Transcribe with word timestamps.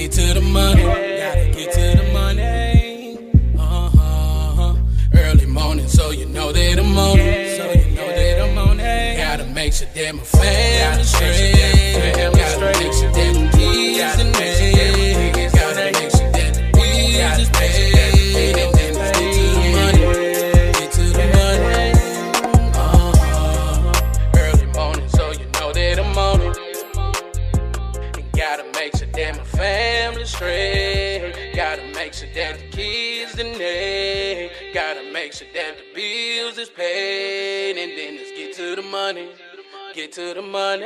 get 0.00 0.12
to 0.12 0.34
the 0.34 0.40
money. 0.40 0.82
Gotta 0.82 1.50
get 1.50 1.72
to 1.72 2.02
the 2.02 2.12
money. 2.12 3.18
Uh-huh. 3.58 4.74
Early 5.14 5.46
morning, 5.46 5.88
so 5.88 6.10
you 6.10 6.26
know 6.26 6.52
that 6.52 6.78
I'm 6.78 6.98
on 6.98 7.18
it. 7.18 7.56
So 7.58 7.64
you 7.72 7.96
know 7.96 8.08
that 8.08 8.40
I'm 8.40 8.58
on 8.58 8.80
it. 8.80 9.18
Gotta 9.18 9.44
make 9.44 9.74
sure 9.74 9.88
that 9.94 10.14
my 10.14 10.22
family 10.22 11.04
straight. 11.04 12.39
The 35.76 35.94
bills 35.94 36.58
is 36.58 36.68
paid. 36.68 37.76
And 37.76 37.96
then 37.96 38.16
let's 38.16 38.30
get 38.32 38.54
to 38.56 38.76
the 38.76 38.82
money. 38.82 39.30
Get 39.94 40.12
to 40.12 40.34
the 40.34 40.42
money. 40.42 40.84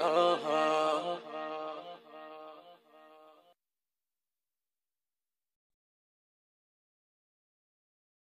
Uh-huh. 0.00 1.16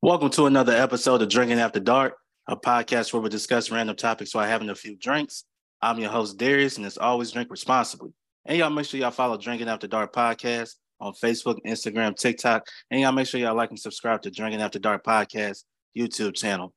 Welcome 0.02 0.30
to 0.32 0.46
another 0.48 0.74
episode 0.74 1.22
of 1.22 1.30
Drinking 1.30 1.60
After 1.60 1.80
Dark, 1.80 2.18
a 2.48 2.58
podcast 2.58 3.14
where 3.14 3.22
we 3.22 3.30
discuss 3.30 3.72
random 3.72 3.96
topics 3.96 4.36
while 4.36 4.46
having 4.46 4.70
a 4.70 4.76
few 4.76 4.98
drinks. 4.98 5.46
I'm 5.82 5.98
your 6.00 6.12
host, 6.12 6.38
Darius, 6.38 6.78
and 6.78 6.86
as 6.86 6.98
always, 6.98 7.32
drink 7.32 7.50
responsibly. 7.50 8.12
And 8.46 8.58
y'all 8.58 8.70
make 8.70 8.86
sure 8.86 9.00
y'all 9.00 9.12
follow 9.12 9.38
Drinking 9.38 9.70
After 9.70 9.88
Dark 9.88 10.14
podcast 10.14 10.76
on 11.04 11.14
Facebook, 11.14 11.60
Instagram, 11.66 12.16
TikTok, 12.16 12.68
and 12.90 13.02
y'all 13.02 13.12
make 13.12 13.28
sure 13.28 13.40
y'all 13.40 13.56
like 13.56 13.70
and 13.70 13.80
subscribe 13.80 14.22
to 14.24 14.32
Drinking 14.32 14.62
After 14.62 14.80
Dark 14.80 15.04
podcast 15.04 15.64
YouTube 15.98 16.36
channel. 16.36 16.74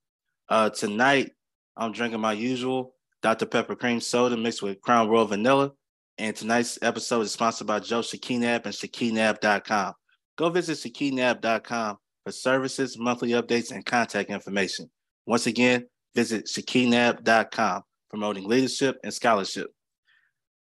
Uh, 0.49 0.71
tonight, 0.71 1.33
I'm 1.77 1.93
drinking 1.93 2.21
my 2.21 2.33
usual 2.33 2.95
Dr. 3.23 3.47
Pepper 3.47 3.77
cream 3.77 4.01
soda 4.01 4.37
mixed 4.37 4.63
with 4.63 4.81
Crown 4.81 5.09
Royal 5.09 5.27
vanilla. 5.27 5.73
And 6.19 6.35
tonight's 6.35 6.79
episode 6.81 7.23
is 7.23 7.33
sponsored 7.33 7.67
by 7.67 7.81
Joe 7.81 8.01
Shakinab 8.01 8.65
and 8.65 8.75
Shakinab.com. 8.75 9.93
Go 10.37 10.49
visit 10.51 10.79
Shakinab.com 10.79 11.97
for 12.25 12.33
services, 12.33 12.99
monthly 12.99 13.31
updates, 13.31 13.71
and 13.71 13.87
contact 13.87 14.31
information. 14.31 14.91
Once 15.27 15.47
again, 15.47 15.87
visit 16.15 16.47
shakinab.com, 16.47 17.83
promoting 18.11 18.49
leadership 18.49 18.97
and 19.05 19.13
scholarship. 19.15 19.69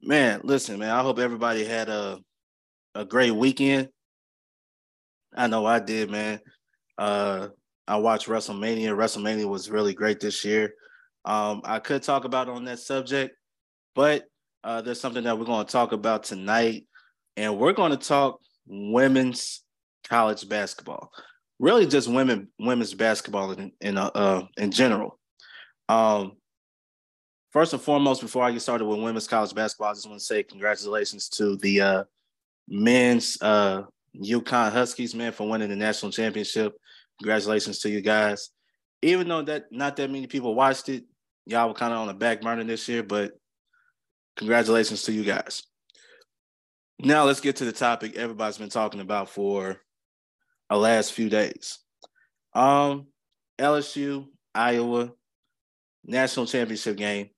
Man, 0.02 0.40
listen, 0.42 0.78
man, 0.78 0.90
I 0.90 1.02
hope 1.02 1.18
everybody 1.18 1.64
had 1.64 1.88
a, 1.88 2.18
a 2.94 3.04
great 3.04 3.32
weekend. 3.32 3.88
I 5.34 5.46
know 5.46 5.66
I 5.66 5.80
did, 5.80 6.10
man. 6.10 6.40
Uh, 6.96 7.48
I 7.86 7.96
watched 7.96 8.28
WrestleMania. 8.28 8.96
WrestleMania 8.96 9.48
was 9.48 9.70
really 9.70 9.94
great 9.94 10.20
this 10.20 10.44
year. 10.44 10.74
Um, 11.24 11.62
I 11.64 11.78
could 11.78 12.02
talk 12.02 12.24
about 12.24 12.48
on 12.48 12.64
that 12.66 12.78
subject, 12.78 13.34
but 13.94 14.24
uh, 14.62 14.80
there's 14.82 15.00
something 15.00 15.24
that 15.24 15.38
we're 15.38 15.44
going 15.44 15.66
to 15.66 15.72
talk 15.72 15.92
about 15.92 16.24
tonight, 16.24 16.86
and 17.36 17.58
we're 17.58 17.72
going 17.72 17.90
to 17.90 17.96
talk 17.96 18.40
women's 18.66 19.62
college 20.08 20.48
basketball 20.48 21.10
really 21.58 21.86
just 21.86 22.08
women 22.08 22.48
women's 22.58 22.94
basketball 22.94 23.52
in 23.52 23.72
in 23.80 23.96
uh, 23.96 24.10
uh, 24.14 24.42
in 24.56 24.70
general. 24.70 25.18
Um, 25.88 26.32
first 27.52 27.72
and 27.72 27.82
foremost, 27.82 28.20
before 28.20 28.44
I 28.44 28.52
get 28.52 28.62
started 28.62 28.84
with 28.84 29.00
women's 29.00 29.28
college 29.28 29.54
basketball, 29.54 29.90
I 29.90 29.94
just 29.94 30.08
want 30.08 30.20
to 30.20 30.24
say 30.24 30.42
congratulations 30.42 31.28
to 31.30 31.56
the 31.56 31.80
uh, 31.80 32.04
men's 32.68 33.38
uh, 33.40 33.82
UConn 34.16 34.72
Huskies, 34.72 35.14
man, 35.14 35.32
for 35.32 35.48
winning 35.48 35.68
the 35.68 35.76
national 35.76 36.12
championship. 36.12 36.72
Congratulations 37.20 37.78
to 37.80 37.90
you 37.90 38.00
guys. 38.00 38.50
Even 39.02 39.28
though 39.28 39.42
that 39.42 39.64
not 39.70 39.96
that 39.96 40.10
many 40.10 40.26
people 40.26 40.54
watched 40.54 40.88
it, 40.88 41.04
y'all 41.46 41.68
were 41.68 41.74
kind 41.74 41.92
of 41.92 42.00
on 42.00 42.06
the 42.06 42.14
back 42.14 42.40
burner 42.40 42.64
this 42.64 42.88
year, 42.88 43.02
but 43.02 43.32
congratulations 44.36 45.02
to 45.02 45.12
you 45.12 45.24
guys. 45.24 45.62
Now 46.98 47.24
let's 47.24 47.40
get 47.40 47.56
to 47.56 47.64
the 47.64 47.72
topic 47.72 48.16
everybody's 48.16 48.58
been 48.58 48.70
talking 48.70 49.00
about 49.00 49.28
for 49.28 49.80
the 50.70 50.76
last 50.76 51.12
few 51.12 51.28
days. 51.28 51.78
Um, 52.54 53.08
LSU, 53.58 54.26
Iowa, 54.54 55.12
national 56.04 56.46
championship 56.46 56.96
game, 56.96 57.30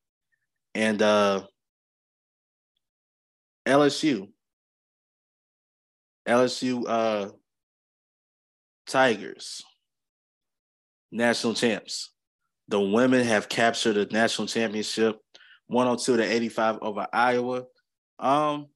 and 0.75 1.01
uh, 1.01 1.43
LSU, 3.67 4.29
LSU 6.29 6.85
uh, 6.87 7.31
Tigers, 8.87 9.63
national 11.11 11.55
champs. 11.55 12.13
The 12.69 12.81
women 12.81 13.25
have 13.25 13.49
captured 13.49 13.95
the 13.95 14.07
national 14.07 14.49
championship, 14.49 15.21
102 15.69 16.17
to 16.17 16.23
85 16.23 16.79
over 16.83 17.07
Iowa. 17.13 17.65
Um, 18.19 18.67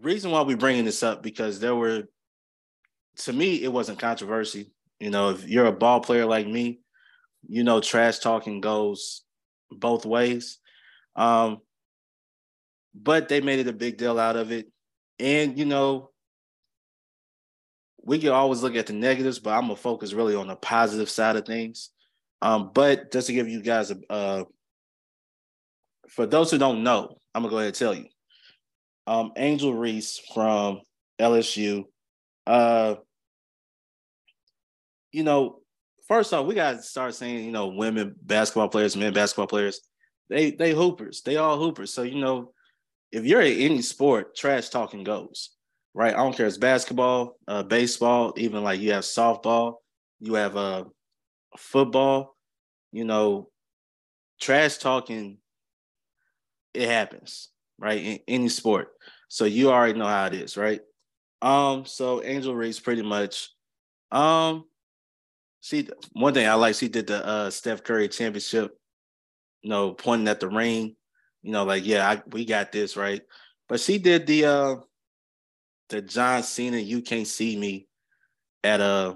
reason 0.00 0.30
why 0.30 0.42
we 0.42 0.54
bringing 0.54 0.84
this 0.84 1.02
up 1.02 1.22
because 1.22 1.60
there 1.60 1.74
were 1.74 2.04
to 3.16 3.32
me 3.32 3.62
it 3.62 3.72
wasn't 3.72 3.98
controversy 3.98 4.72
you 4.98 5.10
know 5.10 5.30
if 5.30 5.46
you're 5.46 5.66
a 5.66 5.72
ball 5.72 6.00
player 6.00 6.24
like 6.24 6.46
me 6.46 6.80
you 7.46 7.62
know 7.64 7.80
trash 7.80 8.18
talking 8.18 8.60
goes 8.60 9.22
both 9.70 10.06
ways 10.06 10.58
um 11.16 11.58
but 12.94 13.28
they 13.28 13.40
made 13.40 13.58
it 13.58 13.68
a 13.68 13.72
big 13.72 13.96
deal 13.98 14.18
out 14.18 14.36
of 14.36 14.50
it 14.50 14.70
and 15.18 15.58
you 15.58 15.64
know 15.64 16.10
we 18.04 18.18
can 18.18 18.30
always 18.30 18.62
look 18.62 18.74
at 18.74 18.86
the 18.86 18.92
negatives 18.92 19.38
but 19.38 19.50
i'm 19.50 19.62
gonna 19.62 19.76
focus 19.76 20.12
really 20.12 20.34
on 20.34 20.48
the 20.48 20.56
positive 20.56 21.08
side 21.08 21.36
of 21.36 21.46
things 21.46 21.90
um 22.40 22.70
but 22.74 23.12
just 23.12 23.28
to 23.28 23.32
give 23.32 23.48
you 23.48 23.62
guys 23.62 23.90
a 23.90 23.98
uh 24.10 24.44
for 26.08 26.26
those 26.26 26.50
who 26.50 26.58
don't 26.58 26.82
know 26.82 27.16
i'm 27.34 27.42
gonna 27.42 27.50
go 27.50 27.58
ahead 27.58 27.68
and 27.68 27.76
tell 27.76 27.94
you 27.94 28.06
um, 29.06 29.32
Angel 29.36 29.74
Reese 29.74 30.20
from 30.32 30.80
LSU. 31.20 31.84
Uh, 32.46 32.96
you 35.10 35.24
know, 35.24 35.60
first 36.08 36.32
off, 36.32 36.46
we 36.46 36.54
got 36.54 36.72
to 36.72 36.82
start 36.82 37.14
saying, 37.14 37.44
you 37.44 37.52
know, 37.52 37.68
women 37.68 38.14
basketball 38.22 38.68
players, 38.68 38.96
men 38.96 39.12
basketball 39.12 39.46
players, 39.46 39.80
they 40.28 40.52
they 40.52 40.72
hoopers. 40.72 41.22
They 41.22 41.36
all 41.36 41.58
hoopers. 41.58 41.92
So 41.92 42.02
you 42.02 42.20
know, 42.20 42.52
if 43.12 43.24
you're 43.24 43.42
in 43.42 43.58
any 43.58 43.82
sport, 43.82 44.34
trash 44.34 44.68
talking 44.70 45.04
goes. 45.04 45.50
Right? 45.94 46.14
I 46.14 46.16
don't 46.16 46.34
care. 46.34 46.46
It's 46.46 46.56
basketball, 46.56 47.36
uh, 47.46 47.62
baseball, 47.62 48.32
even 48.38 48.64
like 48.64 48.80
you 48.80 48.92
have 48.92 49.04
softball, 49.04 49.74
you 50.20 50.34
have 50.34 50.56
uh, 50.56 50.84
football. 51.58 52.34
You 52.92 53.04
know, 53.04 53.48
trash 54.40 54.78
talking. 54.78 55.38
It 56.74 56.88
happens 56.88 57.52
right? 57.82 58.00
In 58.00 58.18
any 58.28 58.48
sport. 58.48 58.88
So 59.28 59.44
you 59.44 59.70
already 59.70 59.98
know 59.98 60.06
how 60.06 60.26
it 60.26 60.34
is, 60.34 60.56
right? 60.56 60.80
Um, 61.42 61.84
so 61.84 62.22
Angel 62.22 62.54
Reese 62.54 62.80
pretty 62.80 63.02
much 63.02 63.50
um 64.12 64.64
she 65.60 65.88
one 66.12 66.34
thing 66.34 66.46
I 66.46 66.54
like, 66.54 66.74
she 66.76 66.88
did 66.88 67.08
the 67.08 67.26
uh 67.26 67.50
Steph 67.50 67.82
Curry 67.82 68.08
championship, 68.08 68.72
you 69.62 69.70
know, 69.70 69.92
pointing 69.92 70.28
at 70.28 70.40
the 70.40 70.48
ring, 70.48 70.96
you 71.42 71.52
know, 71.52 71.64
like, 71.64 71.84
yeah, 71.84 72.08
I, 72.08 72.22
we 72.30 72.44
got 72.44 72.72
this, 72.72 72.96
right? 72.96 73.22
But 73.68 73.80
she 73.80 73.98
did 73.98 74.26
the 74.26 74.44
uh 74.44 74.76
the 75.88 76.02
John 76.02 76.42
Cena, 76.42 76.78
you 76.78 77.02
can't 77.02 77.26
see 77.26 77.56
me 77.56 77.86
at 78.64 78.80
uh 78.80 79.14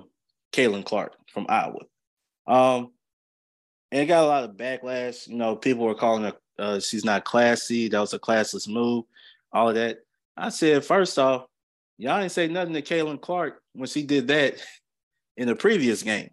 Caitlin 0.52 0.84
Clark 0.84 1.14
from 1.32 1.46
Iowa. 1.48 1.80
Um 2.46 2.92
and 3.92 4.02
it 4.02 4.06
got 4.06 4.24
a 4.24 4.26
lot 4.26 4.44
of 4.44 4.56
backlash. 4.56 5.28
You 5.28 5.36
know, 5.36 5.56
people 5.56 5.84
were 5.84 5.94
calling 5.94 6.24
her 6.24 6.32
uh, 6.58 6.80
she's 6.80 7.04
not 7.04 7.24
classy. 7.24 7.88
That 7.88 8.00
was 8.00 8.14
a 8.14 8.18
classless 8.18 8.68
move. 8.68 9.04
All 9.52 9.68
of 9.68 9.74
that. 9.74 9.98
I 10.36 10.48
said, 10.48 10.84
first 10.84 11.18
off, 11.18 11.46
y'all 11.98 12.18
ain't 12.18 12.32
say 12.32 12.48
nothing 12.48 12.74
to 12.74 12.82
Caitlin 12.82 13.20
Clark 13.20 13.60
when 13.74 13.88
she 13.88 14.02
did 14.02 14.28
that 14.28 14.62
in 15.36 15.48
the 15.48 15.56
previous 15.56 16.02
game. 16.02 16.30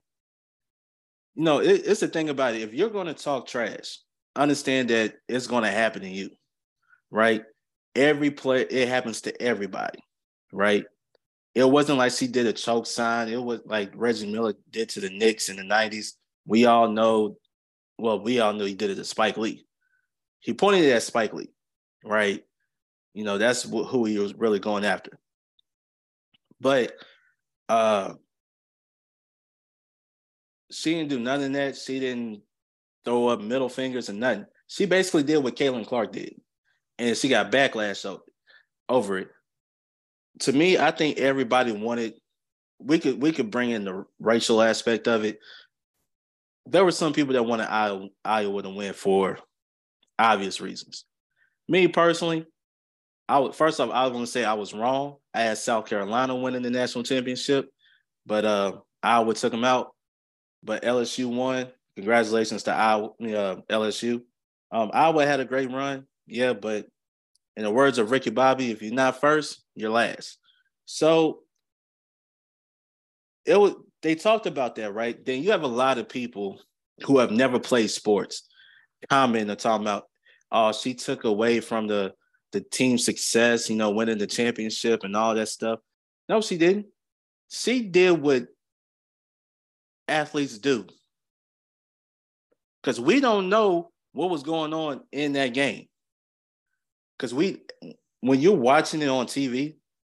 You 1.36 1.44
know, 1.44 1.60
it, 1.60 1.84
it's 1.86 2.02
the 2.02 2.08
thing 2.08 2.30
about 2.30 2.56
it. 2.56 2.62
If 2.62 2.74
you're 2.74 2.90
going 2.90 3.08
to 3.08 3.14
talk 3.14 3.48
trash, 3.48 4.00
understand 4.36 4.90
that 4.90 5.16
it's 5.28 5.48
going 5.48 5.64
to 5.64 5.72
happen 5.72 6.02
to 6.02 6.10
you, 6.10 6.30
right? 7.12 7.44
Every 7.96 8.32
play, 8.32 8.62
it 8.62 8.88
happens 8.88 9.22
to 9.22 9.42
everybody, 9.42 10.00
right? 10.52 10.86
It 11.54 11.70
wasn't 11.70 12.00
like 12.00 12.12
she 12.12 12.28
did 12.28 12.48
a 12.48 12.54
choke 12.54 12.88
sign. 12.88 13.30
It 13.30 13.42
was 13.42 13.62
like 13.66 13.92
Reggie 13.94 14.32
Miller 14.32 14.54
did 14.72 14.90
to 14.90 15.02
the 15.02 15.10
Knicks 15.10 15.50
in 15.50 15.58
the 15.58 15.64
90s. 15.64 16.14
We 16.46 16.66
all 16.66 16.90
know, 16.90 17.38
well, 18.00 18.20
we 18.20 18.40
all 18.40 18.54
knew 18.54 18.66
he 18.66 18.74
did 18.74 18.90
it 18.90 18.96
to 18.96 19.06
Spike 19.06 19.38
Lee 19.38 19.66
he 20.44 20.54
pointed 20.54 20.90
at 20.92 21.02
Spike 21.02 21.34
Lee, 21.34 21.50
right? 22.04 22.44
You 23.14 23.24
know, 23.24 23.38
that's 23.38 23.64
who 23.64 24.06
he 24.06 24.20
was 24.20 24.34
really 24.36 24.60
going 24.60 24.84
after. 24.84 25.18
But 26.60 26.94
uh 27.70 28.16
she 30.70 30.96
didn't 30.96 31.10
do 31.10 31.20
none 31.20 31.42
of 31.42 31.54
that. 31.54 31.78
She 31.78 32.00
didn't 32.00 32.42
throw 33.06 33.28
up 33.28 33.42
middle 33.42 33.70
fingers 33.70 34.10
and 34.10 34.20
nothing. 34.20 34.46
She 34.68 34.86
basically 34.86 35.24
did 35.24 35.44
what 35.44 35.56
Caitlin 35.56 35.86
Clark 35.88 36.14
did. 36.14 36.36
and 36.98 37.18
she 37.18 37.30
got 37.30 37.52
backlash 37.52 38.06
over 38.90 39.18
it. 39.20 39.30
To 40.42 40.54
me, 40.54 40.78
I 40.78 40.92
think 40.92 41.18
everybody 41.20 41.72
wanted 41.72 42.14
we 42.80 43.00
could 43.00 43.22
we 43.22 43.32
could 43.32 43.52
bring 43.52 43.70
in 43.72 43.86
the 43.86 44.06
racial 44.20 44.62
aspect 44.62 45.08
of 45.08 45.24
it. 45.26 45.40
There 46.66 46.84
were 46.84 46.92
some 46.92 47.14
people 47.14 47.34
that 47.34 47.44
wanted 47.44 47.68
Iowa, 47.70 48.08
Iowa 48.24 48.64
to 48.64 48.70
win 48.70 48.94
for 48.94 49.38
obvious 50.18 50.62
reasons. 50.62 51.06
Me 51.68 51.88
personally, 51.88 52.46
I 53.30 53.40
would 53.40 53.56
first 53.56 53.80
off 53.80 53.90
I 53.92 54.08
was 54.08 54.20
to 54.20 54.32
say 54.32 54.44
I 54.44 54.54
was 54.54 54.74
wrong. 54.74 55.18
I 55.34 55.42
had 55.42 55.58
South 55.58 55.86
Carolina 55.88 56.36
winning 56.36 56.62
the 56.62 56.70
national 56.70 57.04
championship, 57.04 57.70
but 58.26 58.46
uh 58.46 58.74
Iowa 59.02 59.34
took 59.34 59.52
them 59.52 59.66
out. 59.66 59.92
But 60.64 60.84
LSU 60.84 61.34
won. 61.34 61.68
Congratulations 61.96 62.64
to 62.64 62.74
Iowa, 62.74 63.10
uh, 63.22 63.56
LSU. 63.70 64.22
Um, 64.72 64.90
Iowa 64.94 65.26
had 65.26 65.40
a 65.40 65.46
great 65.46 65.72
run, 65.72 66.08
yeah, 66.26 66.54
but 66.54 66.88
in 67.56 67.64
the 67.64 67.72
words 67.72 68.00
of 68.00 68.10
Ricky 68.10 68.32
Bobby, 68.32 68.72
if 68.72 68.82
you're 68.82 68.94
not 68.94 69.22
first, 69.22 69.64
you're 69.76 69.92
last. 69.92 70.40
So 70.86 71.40
it 73.46 73.60
was 73.60 73.76
they 74.02 74.16
talked 74.16 74.48
about 74.48 74.76
that, 74.76 74.94
right? 74.94 75.24
Then 75.24 75.44
you 75.44 75.52
have 75.52 75.64
a 75.64 75.68
lot 75.68 75.98
of 75.98 76.10
people 76.10 76.60
who 77.04 77.20
have 77.20 77.32
never 77.32 77.60
played 77.60 77.90
sports 77.90 78.48
comment 79.10 79.50
and 79.50 79.60
talking 79.60 79.86
about, 79.86 80.06
oh, 80.52 80.72
she 80.72 80.94
took 80.94 81.24
away 81.24 81.60
from 81.60 81.88
the 81.88 82.14
the 82.52 82.62
team 82.62 82.98
success, 82.98 83.70
you 83.70 83.76
know, 83.76 83.90
winning 83.90 84.20
the 84.20 84.28
championship 84.28 85.04
and 85.04 85.16
all 85.16 85.34
that 85.34 85.48
stuff. 85.48 85.80
No, 86.30 86.40
she 86.40 86.58
didn't. 86.58 86.86
She 87.50 87.82
did 87.82 88.22
what 88.22 88.48
athletes 90.08 90.60
do. 90.60 90.86
Because 92.84 93.00
we 93.00 93.22
don't 93.22 93.50
know 93.50 93.92
what 94.12 94.30
was 94.30 94.44
going 94.44 94.74
on 94.74 95.02
in 95.12 95.34
that 95.34 95.54
game. 95.54 95.88
Because 97.18 97.34
we, 97.34 97.62
when 98.20 98.42
you're 98.42 98.58
watching 98.58 99.02
it 99.02 99.08
on 99.08 99.26
TV, 99.26 99.76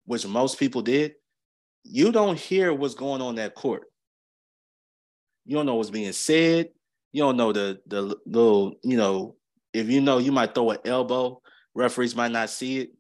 which 0.07 0.27
most 0.27 0.59
people 0.59 0.81
did, 0.81 1.15
you 1.85 2.11
don't 2.11 2.39
hear 2.39 2.73
what's 2.73 2.95
going 2.95 3.21
on 3.21 3.35
that 3.35 3.55
court. 3.55 3.85
You 5.45 5.57
don't 5.57 5.67
know 5.67 5.75
what's 5.75 5.91
being 5.91 6.13
said. 6.13 6.71
You 7.13 7.23
don't 7.23 7.37
know 7.37 7.53
the 7.53 7.81
the 7.87 8.17
little, 8.27 8.75
you 8.83 8.97
know, 8.97 9.37
if 9.73 9.89
you 9.89 10.01
know 10.01 10.19
you 10.19 10.33
might 10.33 10.55
throw 10.55 10.71
an 10.71 10.79
elbow, 10.85 11.41
referees 11.75 12.17
might 12.17 12.33
not 12.33 12.51
see 12.51 12.81
it. 12.81 12.91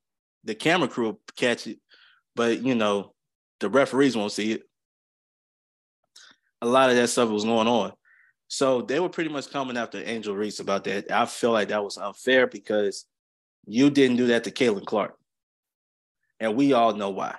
The 0.44 0.54
camera 0.54 0.88
crew 0.88 1.18
catch 1.36 1.66
it, 1.66 1.78
but 2.36 2.62
you 2.62 2.74
know, 2.74 3.14
the 3.60 3.70
referees 3.70 4.16
won't 4.16 4.32
see 4.32 4.52
it. 4.52 4.62
A 6.60 6.66
lot 6.66 6.90
of 6.90 6.96
that 6.96 7.08
stuff 7.08 7.30
was 7.30 7.44
going 7.44 7.66
on. 7.66 7.92
So 8.54 8.82
they 8.82 9.00
were 9.00 9.08
pretty 9.08 9.30
much 9.30 9.50
coming 9.50 9.76
after 9.76 10.00
Angel 10.06 10.32
Reese 10.32 10.60
about 10.60 10.84
that. 10.84 11.10
I 11.10 11.26
feel 11.26 11.50
like 11.50 11.70
that 11.70 11.82
was 11.82 11.98
unfair 11.98 12.46
because 12.46 13.04
you 13.66 13.90
didn't 13.90 14.16
do 14.16 14.28
that 14.28 14.44
to 14.44 14.52
Caitlin 14.52 14.86
Clark. 14.86 15.18
And 16.38 16.54
we 16.54 16.72
all 16.72 16.94
know 16.94 17.10
why. 17.10 17.34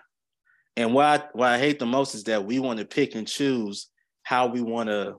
And 0.76 0.90
I, 1.00 1.24
what 1.32 1.48
I 1.48 1.58
hate 1.58 1.80
the 1.80 1.86
most 1.86 2.16
is 2.16 2.26
that 2.26 2.44
we 2.44 2.60
want 2.60 2.80
to 2.80 2.86
pick 2.86 3.16
and 3.16 3.26
choose 3.26 3.88
how 4.24 4.48
we 4.48 4.60
want 4.60 4.90
to 4.90 5.16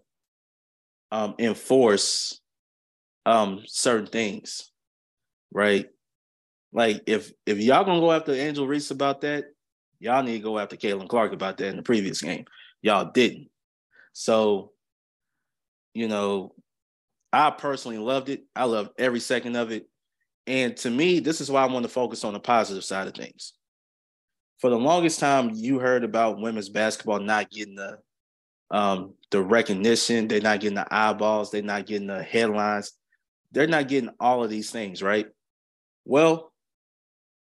um, 1.13 1.35
enforce 1.39 2.43
um, 3.25 3.63
certain 3.65 4.07
things, 4.07 4.71
right? 5.51 5.87
Like 6.75 7.05
if 7.07 7.33
if 7.47 7.57
y'all 7.57 7.85
gonna 7.85 8.01
go 8.01 8.13
after 8.13 8.35
Angel 8.35 8.67
Reese 8.67 8.91
about 8.91 9.23
that, 9.23 9.47
y'all 9.99 10.23
need 10.23 10.37
to 10.37 10.45
go 10.45 10.59
after 10.59 10.77
Caitlin 10.77 11.09
Clark 11.09 11.33
about 11.33 11.57
that 11.57 11.69
in 11.69 11.77
the 11.77 11.83
previous 11.83 12.21
game. 12.21 12.45
Y'all 12.83 13.11
didn't. 13.15 13.49
So, 14.13 14.73
you 15.97 16.09
know, 16.09 16.53
I 17.33 17.51
personally 17.51 17.99
loved 17.99 18.29
it. 18.29 18.45
I 18.55 18.65
loved 18.65 18.91
every 18.99 19.21
second 19.21 19.57
of 19.57 19.71
it. 19.71 19.89
And 20.47 20.77
to 20.79 20.91
me, 20.91 21.21
this 21.21 21.41
is 21.41 21.51
why 21.51 21.63
I 21.63 21.73
want 21.73 21.85
to 21.85 21.89
focus 21.89 22.23
on 22.23 22.33
the 22.33 22.41
positive 22.41 22.85
side 22.85 23.09
of 23.09 23.15
things 23.15 23.55
for 24.59 24.71
the 24.71 24.79
longest 24.79 25.21
time 25.21 25.51
you 25.55 25.79
heard 25.79 26.05
about 26.05 26.41
women's 26.41 26.69
basketball 26.69 27.21
not 27.21 27.51
getting 27.51 27.75
the 27.75 27.99
um, 28.69 29.15
the 29.31 29.41
recognition, 29.41 30.27
they're 30.27 30.41
not 30.41 30.61
getting 30.61 30.75
the 30.75 30.93
eyeballs, 30.93 31.53
they're 31.53 31.63
not 31.63 31.87
getting 31.87 32.09
the 32.09 32.23
headlines, 32.23 32.93
they're 33.53 33.69
not 33.69 33.87
getting 33.87 34.11
all 34.19 34.43
of 34.43 34.51
these 34.51 34.73
things, 34.73 35.03
right? 35.03 35.29
Well, 36.05 36.53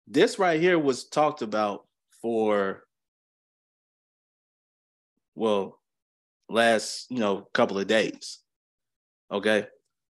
this 0.07 0.39
right 0.39 0.61
here 0.61 0.79
was 0.79 1.09
talked 1.09 1.41
about 1.41 1.87
for 2.21 2.85
well 5.35 5.81
last 6.49 7.11
you 7.11 7.19
know 7.19 7.49
couple 7.55 7.79
of 7.79 7.87
days 7.87 8.44
okay 9.35 9.67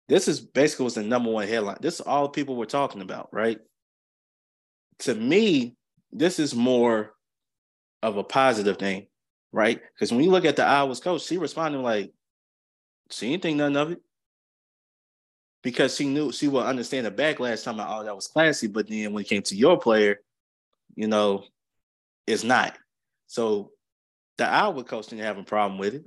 this 0.09 0.29
is 0.29 0.41
basically 0.41 0.85
was 0.85 0.95
the 0.95 1.03
number 1.03 1.31
one 1.31 1.49
headline 1.49 1.79
this 1.81 1.95
is 1.95 2.01
all 2.03 2.29
people 2.29 2.57
were 2.57 2.67
talking 2.67 3.01
about 3.01 3.29
right 3.33 3.59
to 4.99 5.15
me 5.15 5.75
this 6.13 6.39
is 6.39 6.55
more 6.55 7.15
of 8.03 8.17
a 8.17 8.25
positive 8.25 8.79
thing, 8.79 9.07
right? 9.53 9.81
Because 9.95 10.13
when 10.13 10.25
you 10.25 10.31
look 10.31 10.45
at 10.45 10.57
the 10.57 10.65
Iowa's 10.65 11.01
coach, 11.01 11.23
she 11.23 11.39
responded 11.39 11.79
like, 11.79 12.13
she 13.11 13.31
didn't 13.31 13.43
think 13.43 13.57
nothing 13.59 13.77
of 13.77 13.93
it. 13.93 14.03
Because 15.63 15.95
she 15.95 16.07
knew 16.07 16.33
she 16.33 16.49
would 16.49 16.67
understand 16.67 17.07
the 17.07 17.11
backlash 17.11 17.63
time 17.63 17.75
about, 17.75 18.01
oh, 18.01 18.05
that 18.05 18.17
was 18.17 18.27
classy. 18.27 18.67
But 18.67 18.89
then 18.89 19.13
when 19.13 19.23
it 19.23 19.29
came 19.29 19.43
to 19.43 19.57
your 19.57 19.79
player, 19.79 20.21
you 20.97 21.07
know, 21.07 21.45
it's 22.27 22.43
not. 22.43 22.77
So 23.29 23.71
the 24.39 24.47
Iowa 24.47 24.83
coach 24.83 25.07
didn't 25.07 25.25
have 25.25 25.39
a 25.39 25.45
problem 25.45 25.79
with 25.79 25.95
it. 25.95 26.05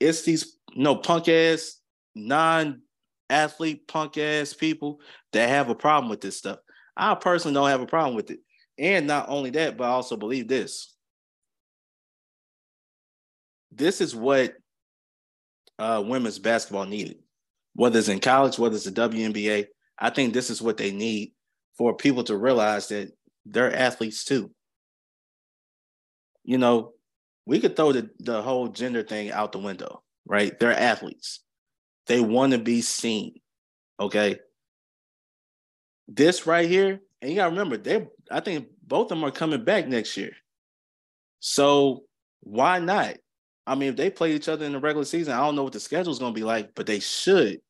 It's 0.00 0.22
these 0.22 0.58
you 0.72 0.82
know 0.82 0.96
punk 0.96 1.28
ass, 1.28 1.80
non-athlete 2.16 3.86
punk 3.86 4.18
ass 4.18 4.54
people 4.54 5.00
that 5.32 5.48
have 5.48 5.68
a 5.68 5.74
problem 5.74 6.10
with 6.10 6.20
this 6.20 6.36
stuff. 6.36 6.58
I 6.96 7.14
personally 7.14 7.54
don't 7.54 7.68
have 7.68 7.82
a 7.82 7.86
problem 7.86 8.16
with 8.16 8.30
it. 8.30 8.40
And 8.78 9.06
not 9.06 9.28
only 9.28 9.50
that, 9.50 9.76
but 9.76 9.84
I 9.84 9.88
also 9.88 10.16
believe 10.16 10.48
this. 10.48 10.94
This 13.70 14.00
is 14.00 14.16
what 14.16 14.54
uh, 15.78 16.02
women's 16.04 16.38
basketball 16.38 16.86
needed, 16.86 17.18
whether 17.74 17.98
it's 17.98 18.08
in 18.08 18.20
college, 18.20 18.58
whether 18.58 18.74
it's 18.74 18.84
the 18.84 19.08
WNBA. 19.08 19.66
I 19.98 20.10
think 20.10 20.32
this 20.32 20.50
is 20.50 20.62
what 20.62 20.76
they 20.76 20.90
need 20.90 21.32
for 21.76 21.94
people 21.94 22.24
to 22.24 22.36
realize 22.36 22.88
that 22.88 23.12
they're 23.44 23.74
athletes 23.74 24.24
too. 24.24 24.50
You 26.44 26.58
know, 26.58 26.92
we 27.44 27.60
could 27.60 27.76
throw 27.76 27.92
the, 27.92 28.10
the 28.18 28.42
whole 28.42 28.68
gender 28.68 29.02
thing 29.02 29.30
out 29.30 29.52
the 29.52 29.58
window, 29.58 30.02
right? 30.26 30.58
They're 30.58 30.72
athletes. 30.72 31.40
They 32.06 32.20
want 32.20 32.52
to 32.52 32.58
be 32.58 32.80
seen. 32.82 33.40
Okay. 33.98 34.38
This 36.08 36.46
right 36.46 36.68
here, 36.68 37.00
and 37.20 37.30
you 37.30 37.36
gotta 37.36 37.50
remember, 37.50 37.76
they 37.76 38.06
I 38.30 38.40
think 38.40 38.68
both 38.82 39.10
of 39.10 39.18
them 39.18 39.24
are 39.24 39.30
coming 39.30 39.64
back 39.64 39.88
next 39.88 40.16
year. 40.16 40.32
So 41.40 42.04
why 42.40 42.78
not? 42.78 43.16
I 43.66 43.74
mean, 43.74 43.90
if 43.90 43.96
they 43.96 44.10
play 44.10 44.32
each 44.32 44.48
other 44.48 44.64
in 44.64 44.72
the 44.72 44.78
regular 44.78 45.04
season, 45.04 45.34
I 45.34 45.38
don't 45.38 45.56
know 45.56 45.64
what 45.64 45.72
the 45.72 45.80
schedule 45.80 46.12
is 46.12 46.20
to 46.20 46.32
be 46.32 46.44
like, 46.44 46.74
but 46.76 46.86
they 46.86 47.00
should, 47.00 47.60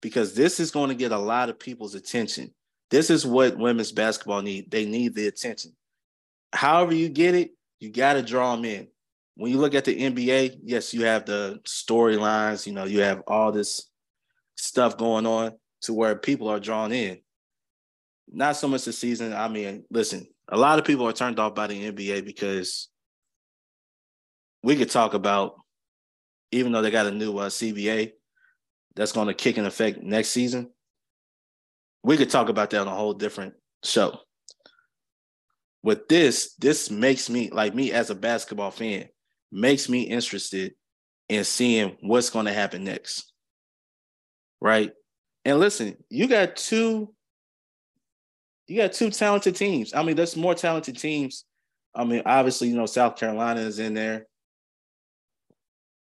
because 0.00 0.34
this 0.34 0.60
is 0.60 0.70
going 0.70 0.88
to 0.90 0.94
get 0.94 1.10
a 1.10 1.18
lot 1.18 1.48
of 1.48 1.58
people's 1.58 1.96
attention. 1.96 2.54
This 2.90 3.10
is 3.10 3.26
what 3.26 3.58
women's 3.58 3.90
basketball 3.90 4.42
need. 4.42 4.70
They 4.70 4.84
need 4.84 5.14
the 5.14 5.26
attention. 5.26 5.72
However 6.52 6.94
you 6.94 7.08
get 7.08 7.34
it, 7.34 7.50
you 7.80 7.90
got 7.90 8.12
to 8.12 8.22
draw 8.22 8.54
them 8.54 8.64
in. 8.64 8.88
When 9.34 9.50
you 9.50 9.58
look 9.58 9.74
at 9.74 9.84
the 9.84 9.98
NBA, 9.98 10.58
yes, 10.62 10.92
you 10.92 11.04
have 11.04 11.24
the 11.24 11.60
storylines. 11.64 12.66
You 12.66 12.72
know, 12.74 12.84
you 12.84 13.00
have 13.00 13.22
all 13.26 13.50
this 13.50 13.88
stuff 14.56 14.96
going 14.96 15.26
on 15.26 15.52
to 15.82 15.94
where 15.94 16.16
people 16.16 16.48
are 16.48 16.60
drawn 16.60 16.92
in 16.92 17.18
not 18.32 18.56
so 18.56 18.68
much 18.68 18.84
the 18.84 18.92
season. 18.92 19.32
I 19.32 19.48
mean, 19.48 19.84
listen, 19.90 20.26
a 20.48 20.56
lot 20.56 20.78
of 20.78 20.84
people 20.84 21.06
are 21.06 21.12
turned 21.12 21.38
off 21.38 21.54
by 21.54 21.66
the 21.66 21.92
NBA 21.92 22.24
because 22.24 22.88
we 24.62 24.76
could 24.76 24.90
talk 24.90 25.14
about, 25.14 25.56
even 26.50 26.72
though 26.72 26.82
they 26.82 26.90
got 26.90 27.06
a 27.06 27.10
new 27.10 27.38
uh, 27.38 27.48
CBA 27.48 28.12
that's 28.96 29.12
going 29.12 29.28
to 29.28 29.34
kick 29.34 29.58
in 29.58 29.66
effect 29.66 30.02
next 30.02 30.28
season, 30.28 30.70
we 32.02 32.16
could 32.16 32.30
talk 32.30 32.48
about 32.48 32.70
that 32.70 32.80
on 32.80 32.88
a 32.88 32.94
whole 32.94 33.14
different 33.14 33.54
show. 33.84 34.18
With 35.82 36.08
this, 36.08 36.54
this 36.58 36.90
makes 36.90 37.28
me, 37.28 37.50
like 37.50 37.74
me 37.74 37.92
as 37.92 38.10
a 38.10 38.14
basketball 38.14 38.70
fan, 38.70 39.08
makes 39.52 39.88
me 39.88 40.02
interested 40.02 40.74
in 41.28 41.44
seeing 41.44 41.96
what's 42.00 42.30
going 42.30 42.46
to 42.46 42.52
happen 42.52 42.84
next. 42.84 43.32
Right? 44.60 44.92
And 45.44 45.58
listen, 45.60 45.96
you 46.08 46.28
got 46.28 46.56
two 46.56 47.14
you 48.68 48.80
got 48.80 48.92
two 48.92 49.10
talented 49.10 49.56
teams. 49.56 49.92
I 49.92 50.02
mean, 50.02 50.16
there's 50.16 50.36
more 50.36 50.54
talented 50.54 50.96
teams. 50.96 51.44
I 51.94 52.04
mean, 52.04 52.22
obviously, 52.24 52.68
you 52.68 52.76
know, 52.76 52.86
South 52.86 53.16
Carolina 53.16 53.60
is 53.60 53.78
in 53.78 53.94
there. 53.94 54.26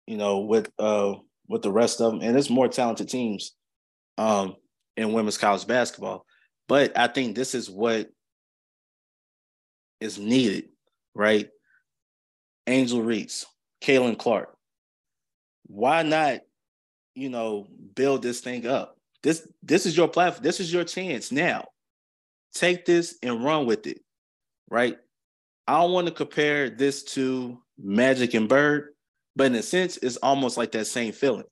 You 0.06 0.16
know, 0.16 0.40
with 0.40 0.70
uh 0.78 1.14
with 1.48 1.62
the 1.62 1.72
rest 1.72 2.00
of 2.00 2.12
them, 2.12 2.20
and 2.22 2.34
there's 2.34 2.50
more 2.50 2.68
talented 2.68 3.08
teams 3.08 3.52
um 4.18 4.56
in 4.96 5.12
women's 5.12 5.38
college 5.38 5.66
basketball. 5.66 6.26
But 6.66 6.98
I 6.98 7.06
think 7.06 7.36
this 7.36 7.54
is 7.54 7.70
what 7.70 8.08
is 10.00 10.18
needed, 10.18 10.68
right? 11.14 11.48
Angel 12.68 13.02
Reese, 13.02 13.46
Caitlin 13.82 14.18
Clark. 14.18 14.54
Why 15.66 16.02
not, 16.02 16.40
you 17.14 17.28
know, 17.28 17.66
build 17.94 18.22
this 18.22 18.40
thing 18.40 18.66
up? 18.66 18.96
This 19.22 19.46
this 19.62 19.86
is 19.86 19.96
your 19.96 20.08
platform. 20.08 20.44
This 20.44 20.60
is 20.60 20.72
your 20.72 20.84
chance 20.84 21.32
now 21.32 21.64
take 22.54 22.84
this 22.84 23.16
and 23.22 23.44
run 23.44 23.66
with 23.66 23.86
it, 23.86 24.00
right? 24.70 24.96
I 25.66 25.78
don't 25.80 25.92
want 25.92 26.06
to 26.08 26.12
compare 26.12 26.70
this 26.70 27.04
to 27.14 27.58
Magic 27.78 28.34
and 28.34 28.48
Bird, 28.48 28.94
but 29.36 29.48
in 29.48 29.54
a 29.54 29.62
sense, 29.62 29.98
it's 29.98 30.16
almost 30.18 30.56
like 30.56 30.72
that 30.72 30.86
same 30.86 31.12
feeling 31.12 31.44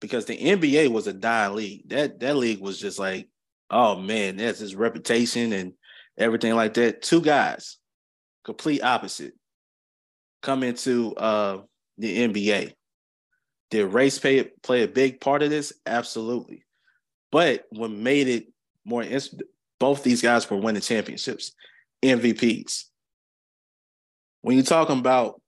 because 0.00 0.24
the 0.24 0.36
NBA 0.36 0.88
was 0.90 1.06
a 1.06 1.12
dying 1.12 1.54
league. 1.54 1.88
That 1.88 2.20
that 2.20 2.36
league 2.36 2.60
was 2.60 2.78
just 2.78 2.98
like, 2.98 3.28
oh 3.70 3.96
man, 3.96 4.38
that's 4.38 4.58
his 4.58 4.74
reputation 4.74 5.52
and 5.52 5.74
everything 6.16 6.54
like 6.54 6.74
that. 6.74 7.02
Two 7.02 7.20
guys, 7.20 7.76
complete 8.44 8.82
opposite, 8.82 9.34
come 10.42 10.62
into 10.62 11.14
uh, 11.16 11.62
the 11.98 12.28
NBA. 12.28 12.72
Did 13.70 13.86
race 13.92 14.18
play 14.18 14.44
play 14.62 14.82
a 14.82 14.88
big 14.88 15.20
part 15.20 15.42
of 15.42 15.50
this? 15.50 15.72
Absolutely. 15.86 16.64
But 17.30 17.64
what 17.70 17.90
made 17.90 18.28
it 18.28 18.46
more 18.84 19.04
both 19.78 20.02
these 20.02 20.22
guys 20.22 20.48
were 20.48 20.56
winning 20.56 20.82
championships, 20.82 21.52
MVPs. 22.02 22.84
When 24.40 24.56
you're 24.56 24.64
talking 24.64 24.98
about 24.98 25.40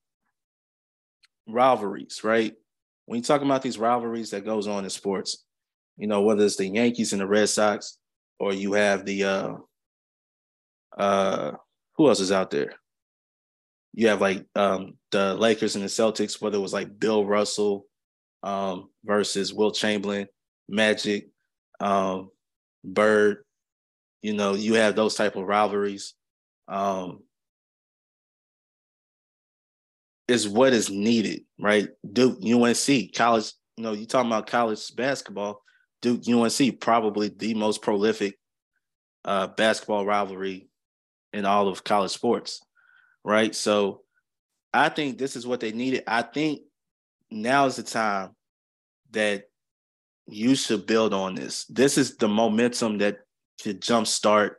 rivalries, 1.48 2.22
right? 2.22 2.54
When 3.06 3.18
you're 3.18 3.24
talking 3.24 3.46
about 3.46 3.62
these 3.62 3.78
rivalries 3.78 4.30
that 4.30 4.44
goes 4.44 4.66
on 4.66 4.84
in 4.84 4.90
sports, 4.90 5.44
you 5.96 6.06
know, 6.06 6.22
whether 6.22 6.44
it's 6.44 6.56
the 6.56 6.66
Yankees 6.66 7.12
and 7.12 7.20
the 7.20 7.26
Red 7.26 7.48
Sox, 7.48 7.98
or 8.38 8.52
you 8.52 8.74
have 8.74 9.04
the 9.04 9.24
uh 9.24 9.54
uh 10.96 11.52
who 11.96 12.08
else 12.08 12.20
is 12.20 12.32
out 12.32 12.50
there? 12.50 12.74
You 13.92 14.08
have 14.08 14.20
like 14.20 14.46
um 14.54 14.94
the 15.10 15.34
Lakers 15.34 15.74
and 15.74 15.84
the 15.84 15.88
Celtics, 15.88 16.40
whether 16.40 16.56
it 16.56 16.62
was 16.62 16.72
like 16.72 16.98
Bill 16.98 17.24
Russell 17.24 17.86
um 18.42 18.90
versus 19.04 19.52
Wilt 19.52 19.74
Chamberlain, 19.74 20.26
Magic, 20.68 21.28
um, 21.80 22.30
Bird, 22.84 23.44
you 24.22 24.34
know, 24.34 24.54
you 24.54 24.74
have 24.74 24.96
those 24.96 25.14
type 25.14 25.36
of 25.36 25.46
rivalries. 25.46 26.14
Um, 26.68 27.20
is 30.28 30.48
what 30.48 30.72
is 30.72 30.90
needed, 30.90 31.42
right? 31.58 31.88
Duke, 32.12 32.38
UNC, 32.44 33.12
college, 33.14 33.52
you 33.76 33.82
know, 33.84 33.92
you 33.92 34.06
talking 34.06 34.30
about 34.30 34.46
college 34.46 34.94
basketball, 34.94 35.62
Duke, 36.02 36.22
UNC, 36.28 36.80
probably 36.80 37.28
the 37.28 37.54
most 37.54 37.82
prolific 37.82 38.38
uh, 39.24 39.48
basketball 39.48 40.06
rivalry 40.06 40.68
in 41.32 41.44
all 41.44 41.68
of 41.68 41.82
college 41.84 42.12
sports, 42.12 42.60
right? 43.24 43.54
So 43.54 44.02
I 44.72 44.88
think 44.88 45.18
this 45.18 45.36
is 45.36 45.46
what 45.46 45.60
they 45.60 45.72
needed. 45.72 46.04
I 46.06 46.22
think 46.22 46.62
now 47.30 47.66
is 47.66 47.76
the 47.76 47.82
time 47.82 48.30
that 49.12 49.44
you 50.26 50.54
should 50.54 50.86
build 50.86 51.12
on 51.12 51.34
this. 51.34 51.64
This 51.66 51.98
is 51.98 52.16
the 52.16 52.28
momentum 52.28 52.98
that 52.98 53.18
could 53.62 53.80
jumpstart 53.80 54.52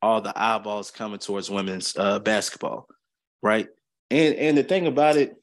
all 0.00 0.20
the 0.20 0.32
eyeballs 0.36 0.90
coming 0.90 1.18
towards 1.18 1.50
women's 1.50 1.96
uh, 1.96 2.18
basketball, 2.18 2.86
right? 3.42 3.68
And 4.10 4.34
and 4.36 4.58
the 4.58 4.62
thing 4.62 4.86
about 4.86 5.16
it, 5.16 5.34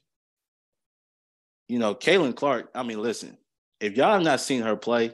you 1.68 1.80
know, 1.80 1.96
Caitlin 1.96 2.36
Clark. 2.36 2.70
I 2.74 2.84
mean, 2.84 3.02
listen, 3.02 3.38
if 3.80 3.98
y'all 3.98 4.14
have 4.14 4.24
not 4.24 4.40
seen 4.40 4.62
her 4.62 4.76
play, 4.76 5.12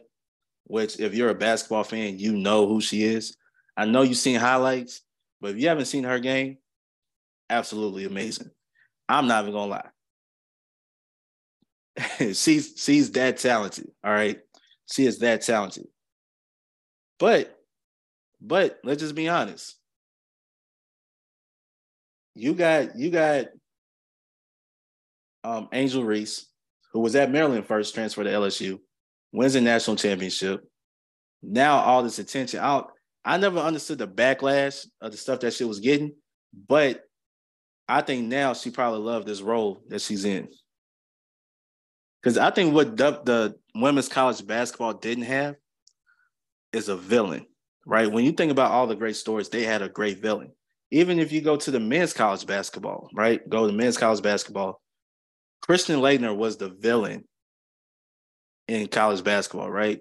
which 0.65 0.99
if 0.99 1.13
you're 1.13 1.29
a 1.29 1.35
basketball 1.35 1.83
fan, 1.83 2.19
you 2.19 2.33
know 2.37 2.67
who 2.67 2.81
she 2.81 3.03
is. 3.03 3.35
I 3.75 3.85
know 3.85 4.03
you've 4.03 4.17
seen 4.17 4.39
highlights, 4.39 5.01
but 5.39 5.51
if 5.51 5.57
you 5.57 5.69
haven't 5.69 5.85
seen 5.85 6.03
her 6.03 6.19
game, 6.19 6.57
absolutely 7.51 8.05
amazing. 8.05 8.49
I'm 9.07 9.27
not 9.27 9.43
even 9.43 9.53
gonna 9.53 9.71
lie. 9.71 9.89
she's 12.33 12.73
she's 12.77 13.11
that 13.11 13.37
talented. 13.37 13.91
All 14.03 14.11
right. 14.11 14.39
She 14.91 15.05
is 15.05 15.19
that 15.19 15.41
talented. 15.41 15.87
But 17.19 17.57
but 18.41 18.79
let's 18.83 19.01
just 19.01 19.15
be 19.15 19.29
honest. 19.29 19.77
You 22.33 22.53
got 22.53 22.97
you 22.97 23.11
got 23.11 23.47
um, 25.43 25.67
Angel 25.73 26.03
Reese, 26.03 26.47
who 26.93 26.99
was 26.99 27.15
at 27.15 27.31
Maryland 27.31 27.65
first, 27.65 27.93
transferred 27.93 28.23
to 28.23 28.29
LSU, 28.29 28.79
wins 29.31 29.55
a 29.55 29.61
national 29.61 29.97
championship. 29.97 30.63
Now 31.43 31.79
all 31.79 32.03
this 32.03 32.19
attention 32.19 32.59
out. 32.59 32.91
I 33.23 33.37
never 33.37 33.59
understood 33.59 33.99
the 33.99 34.07
backlash 34.07 34.87
of 35.01 35.11
the 35.11 35.17
stuff 35.17 35.41
that 35.41 35.53
she 35.53 35.63
was 35.63 35.79
getting, 35.79 36.13
but 36.67 37.03
I 37.91 38.01
think 38.01 38.27
now 38.27 38.53
she 38.53 38.71
probably 38.71 39.01
loved 39.01 39.27
this 39.27 39.41
role 39.41 39.83
that 39.89 40.01
she's 40.01 40.23
in. 40.23 40.47
Because 42.21 42.37
I 42.37 42.49
think 42.49 42.73
what 42.73 42.95
the, 42.95 43.21
the 43.23 43.55
women's 43.75 44.07
college 44.07 44.45
basketball 44.47 44.93
didn't 44.93 45.25
have 45.25 45.55
is 46.71 46.87
a 46.87 46.95
villain, 46.95 47.45
right? 47.85 48.09
When 48.09 48.23
you 48.23 48.31
think 48.31 48.49
about 48.49 48.71
all 48.71 48.87
the 48.87 48.95
great 48.95 49.17
stories, 49.17 49.49
they 49.49 49.63
had 49.63 49.81
a 49.81 49.89
great 49.89 50.19
villain. 50.21 50.51
Even 50.91 51.19
if 51.19 51.33
you 51.33 51.41
go 51.41 51.57
to 51.57 51.69
the 51.69 51.81
men's 51.81 52.13
college 52.13 52.45
basketball, 52.45 53.09
right? 53.13 53.47
Go 53.49 53.67
to 53.67 53.73
men's 53.73 53.97
college 53.97 54.21
basketball. 54.21 54.81
Christian 55.61 55.99
Laettner 55.99 56.35
was 56.35 56.55
the 56.55 56.69
villain 56.69 57.25
in 58.69 58.87
college 58.87 59.23
basketball, 59.23 59.69
right? 59.69 59.99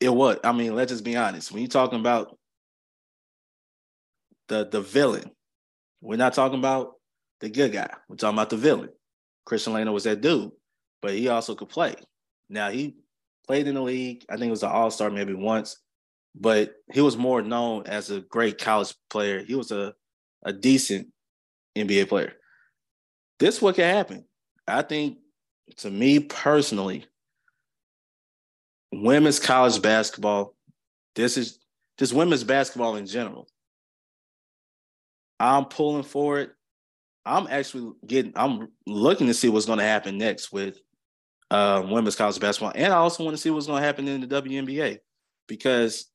It 0.00 0.10
was. 0.10 0.38
I 0.42 0.50
mean, 0.52 0.74
let's 0.74 0.90
just 0.90 1.04
be 1.04 1.16
honest. 1.16 1.52
When 1.52 1.62
you're 1.62 1.68
talking 1.68 2.00
about 2.00 2.36
the 4.48 4.68
the 4.68 4.80
villain, 4.80 5.30
we're 6.00 6.16
not 6.16 6.34
talking 6.34 6.58
about 6.58 6.92
the 7.40 7.48
good 7.48 7.72
guy. 7.72 7.90
We're 8.08 8.16
talking 8.16 8.36
about 8.36 8.50
the 8.50 8.56
villain. 8.56 8.90
Christian 9.44 9.72
Laettner 9.72 9.92
was 9.92 10.04
that 10.04 10.20
dude, 10.20 10.52
but 11.00 11.12
he 11.12 11.28
also 11.28 11.54
could 11.54 11.68
play. 11.68 11.94
Now 12.48 12.70
he 12.70 12.96
played 13.46 13.66
in 13.66 13.74
the 13.74 13.82
league. 13.82 14.24
I 14.28 14.34
think 14.34 14.48
it 14.48 14.50
was 14.50 14.62
an 14.62 14.70
All 14.70 14.90
Star 14.90 15.10
maybe 15.10 15.34
once, 15.34 15.78
but 16.34 16.74
he 16.92 17.00
was 17.00 17.16
more 17.16 17.42
known 17.42 17.84
as 17.86 18.10
a 18.10 18.20
great 18.20 18.58
college 18.58 18.94
player. 19.10 19.42
He 19.44 19.54
was 19.54 19.70
a 19.70 19.94
a 20.44 20.52
decent 20.52 21.08
NBA 21.76 22.08
player. 22.08 22.34
This 23.38 23.60
what 23.60 23.76
can 23.76 23.94
happen. 23.94 24.24
I 24.66 24.82
think 24.82 25.18
to 25.78 25.90
me 25.90 26.20
personally, 26.20 27.06
women's 28.92 29.40
college 29.40 29.80
basketball, 29.80 30.54
this 31.14 31.36
is 31.36 31.58
just 31.98 32.12
women's 32.12 32.44
basketball 32.44 32.96
in 32.96 33.06
general. 33.06 33.48
I'm 35.38 35.66
pulling 35.66 36.02
for 36.02 36.40
it. 36.40 36.50
I'm 37.24 37.46
actually 37.48 37.92
getting, 38.06 38.32
I'm 38.34 38.68
looking 38.86 39.26
to 39.26 39.34
see 39.34 39.48
what's 39.48 39.66
going 39.66 39.78
to 39.78 39.84
happen 39.84 40.18
next 40.18 40.50
with 40.50 40.78
uh, 41.50 41.82
women's 41.88 42.16
college 42.16 42.40
basketball. 42.40 42.72
And 42.74 42.92
I 42.92 42.96
also 42.96 43.24
want 43.24 43.36
to 43.36 43.42
see 43.42 43.50
what's 43.50 43.66
going 43.66 43.80
to 43.80 43.86
happen 43.86 44.08
in 44.08 44.20
the 44.20 44.42
WNBA 44.42 44.98
because 45.46 46.06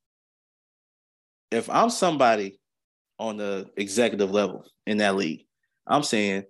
if 1.51 1.70
I'm 1.70 1.89
somebody 1.89 2.60
on 3.20 3.38
the 3.38 3.70
executive 3.77 4.32
level 4.32 4.65
in 4.88 4.98
that 4.98 5.15
league, 5.15 5.46
I'm 5.86 6.03
saying 6.03 6.44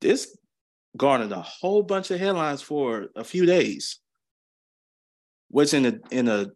this 0.00 0.36
garnered 0.96 1.32
a 1.32 1.40
whole 1.40 1.82
bunch 1.82 2.10
of 2.10 2.20
headlines 2.20 2.62
for 2.62 3.08
a 3.16 3.24
few 3.24 3.46
days. 3.46 3.98
Which 5.48 5.74
in 5.74 5.86
a 5.86 5.98
in 6.10 6.28
a 6.28 6.48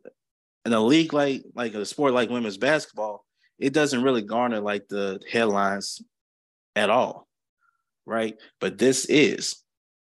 in 0.66 0.72
a 0.72 0.80
league 0.80 1.12
like 1.12 1.44
like 1.54 1.74
a 1.74 1.86
sport 1.86 2.12
like 2.12 2.28
women's 2.28 2.58
basketball, 2.58 3.24
it 3.60 3.72
doesn't 3.72 4.02
really 4.02 4.22
garner 4.22 4.60
like 4.60 4.88
the 4.88 5.20
headlines 5.30 6.02
at 6.76 6.90
all, 6.90 7.28
right? 8.06 8.36
But 8.60 8.78
this 8.78 9.04
is 9.06 9.62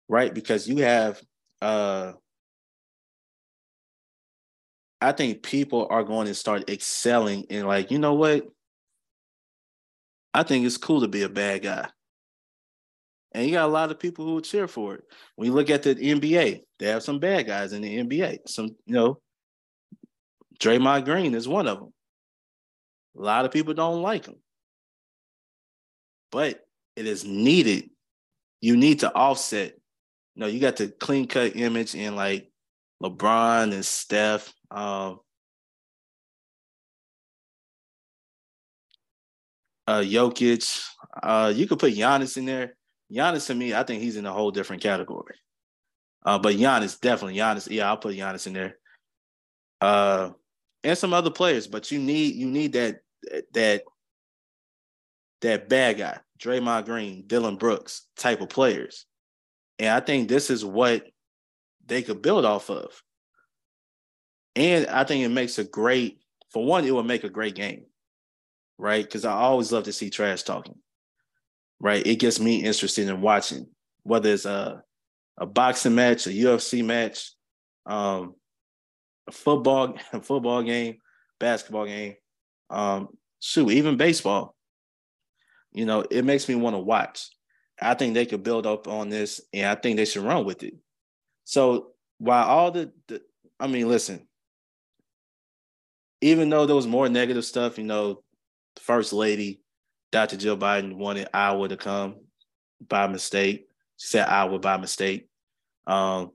right 0.09 0.33
because 0.33 0.69
you 0.69 0.78
have. 0.78 1.21
uh 1.62 2.12
I 5.00 5.12
think 5.12 5.43
people 5.43 5.87
are 5.90 6.02
going 6.02 6.26
to 6.26 6.35
start 6.35 6.69
excelling 6.69 7.45
in 7.45 7.67
like, 7.67 7.90
you 7.90 7.99
know 7.99 8.14
what? 8.14 8.47
I 10.35 10.43
think 10.43 10.67
it's 10.67 10.76
cool 10.76 11.02
to 11.02 11.09
be 11.09 11.23
a 11.23 11.28
bad 11.28 11.62
guy. 11.62 11.88
And 13.33 13.47
you 13.47 13.52
got 13.52 13.69
a 13.69 13.73
lot 13.73 13.90
of 13.90 14.00
people 14.00 14.25
who 14.25 14.40
cheer 14.40 14.67
for 14.67 14.95
it. 14.97 15.05
When 15.37 15.47
you 15.47 15.52
look 15.55 15.71
at 15.71 15.83
the 15.83 15.95
NBA, 15.95 16.62
they 16.78 16.87
have 16.87 17.02
some 17.02 17.21
bad 17.21 17.47
guys 17.47 17.73
in 17.73 17.83
the 17.83 17.99
NBA. 17.99 18.38
Some, 18.49 18.67
you 18.87 18.95
know, 18.95 19.21
Draymond 20.59 21.05
Green 21.05 21.35
is 21.35 21.47
one 21.47 21.69
of 21.69 21.78
them. 21.78 21.93
A 23.19 23.21
lot 23.21 23.45
of 23.45 23.51
people 23.51 23.75
don't 23.75 24.01
like 24.01 24.27
him 24.27 24.37
but 26.31 26.67
it 26.97 27.07
is 27.07 27.25
needed. 27.25 27.91
You 28.61 28.77
need 28.77 29.01
to 29.01 29.15
offset. 29.15 29.75
You 30.35 30.41
know, 30.41 30.47
you 30.47 30.61
got 30.61 30.77
the 30.77 30.89
clean 30.89 31.27
cut 31.27 31.57
image 31.57 31.95
in 31.95 32.17
like 32.17 32.51
LeBron 33.03 33.73
and 33.73 33.85
Steph. 33.85 34.53
Um, 34.71 35.21
uh, 39.87 40.01
Jokic. 40.01 40.83
Uh, 41.23 41.53
you 41.55 41.67
could 41.67 41.79
put 41.79 41.95
Giannis 41.95 42.37
in 42.37 42.45
there. 42.45 42.75
Giannis 43.13 43.47
to 43.47 43.55
me, 43.55 43.75
I 43.75 43.85
think 43.85 44.03
he's 44.03 44.17
in 44.17 44.27
a 44.27 44.33
whole 44.33 44.51
different 44.51 44.83
category. 44.83 45.35
Uh, 46.25 46.39
but 46.39 46.57
Giannis 46.57 47.01
definitely 47.01 47.37
Giannis. 47.37 47.71
Yeah, 47.71 47.89
I'll 47.89 47.97
put 47.97 48.17
Giannis 48.17 48.47
in 48.47 48.53
there. 48.53 48.77
Uh, 49.81 50.31
and 50.85 50.99
some 50.99 51.13
other 51.13 51.31
players, 51.31 51.67
but 51.67 51.91
you 51.91 51.99
need 51.99 52.35
you 52.35 52.47
need 52.47 52.73
that 52.75 53.01
that 53.53 53.83
that 55.41 55.69
bad 55.69 55.99
guy, 55.99 56.19
Draymond 56.41 56.85
Green, 56.85 57.25
Dillon 57.27 57.57
Brooks 57.57 58.07
type 58.17 58.41
of 58.41 58.49
players. 58.49 59.07
And 59.79 59.91
I 59.91 60.01
think 60.01 60.29
this 60.29 60.51
is 60.51 60.65
what 60.65 61.07
they 61.87 62.03
could 62.03 62.23
build 62.23 62.45
off 62.45 62.71
of. 62.71 63.03
And 64.57 64.87
I 64.89 65.05
think 65.05 65.25
it 65.25 65.29
makes 65.29 65.59
a 65.59 65.65
great 65.65 66.21
for 66.51 66.65
one, 66.65 66.85
it 66.85 66.95
would 66.95 67.07
make 67.07 67.25
a 67.25 67.29
great 67.29 67.55
game, 67.55 67.85
right? 68.79 69.05
Because 69.05 69.25
I 69.25 69.33
always 69.33 69.71
love 69.71 69.85
to 69.85 69.93
see 69.93 70.11
trash 70.11 70.43
talking, 70.43 70.77
right? 71.79 72.07
It 72.07 72.17
gets 72.17 72.41
me 72.41 72.63
interested 72.65 73.09
in 73.09 73.21
watching, 73.21 73.67
whether 74.03 74.31
it's 74.31 74.47
a 74.47 74.83
a 75.37 75.47
boxing 75.47 75.95
match, 75.95 76.27
a 76.27 76.31
UFC 76.31 76.85
match, 76.85 77.33
um, 77.87 78.35
a 79.29 79.33
football 79.33 79.95
a 80.13 80.21
football 80.23 80.63
game, 80.63 80.99
basketball 81.39 81.87
game, 81.87 82.15
um, 82.71 83.09
shoot, 83.41 83.71
even 83.71 83.97
baseball. 83.97 84.55
You 85.73 85.87
know, 85.87 86.05
it 86.11 86.25
makes 86.25 86.49
me 86.49 86.55
want 86.55 86.75
to 86.75 86.81
watch. 86.81 87.29
I 87.81 87.95
think 87.95 88.15
they 88.15 88.27
could 88.27 88.43
build 88.43 88.67
up 88.67 88.89
on 88.89 89.09
this, 89.09 89.41
and 89.53 89.67
I 89.67 89.75
think 89.75 89.97
they 89.97 90.05
should 90.05 90.25
run 90.25 90.45
with 90.45 90.63
it. 90.63 90.75
So 91.45 91.93
while 92.19 92.47
all 92.47 92.71
the, 92.71 92.93
the 93.07 93.23
I 93.61 93.67
mean, 93.67 93.89
listen, 93.89 94.27
even 96.21 96.51
though 96.51 96.67
there 96.67 96.77
was 96.77 96.87
more 96.87 97.09
negative 97.09 97.45
stuff, 97.45 97.79
you 97.79 97.85
know, 97.85 98.23
the 98.75 98.81
first 98.81 99.13
lady, 99.13 99.61
Dr. 100.11 100.37
Jill 100.37 100.57
Biden, 100.57 100.97
wanted 100.97 101.29
Iowa 101.33 101.69
to 101.69 101.77
come 101.77 102.17
by 102.87 103.07
mistake. 103.07 103.67
She 103.97 104.09
said 104.09 104.29
Iowa 104.29 104.59
by 104.59 104.77
mistake. 104.77 105.29
Um, 105.87 106.33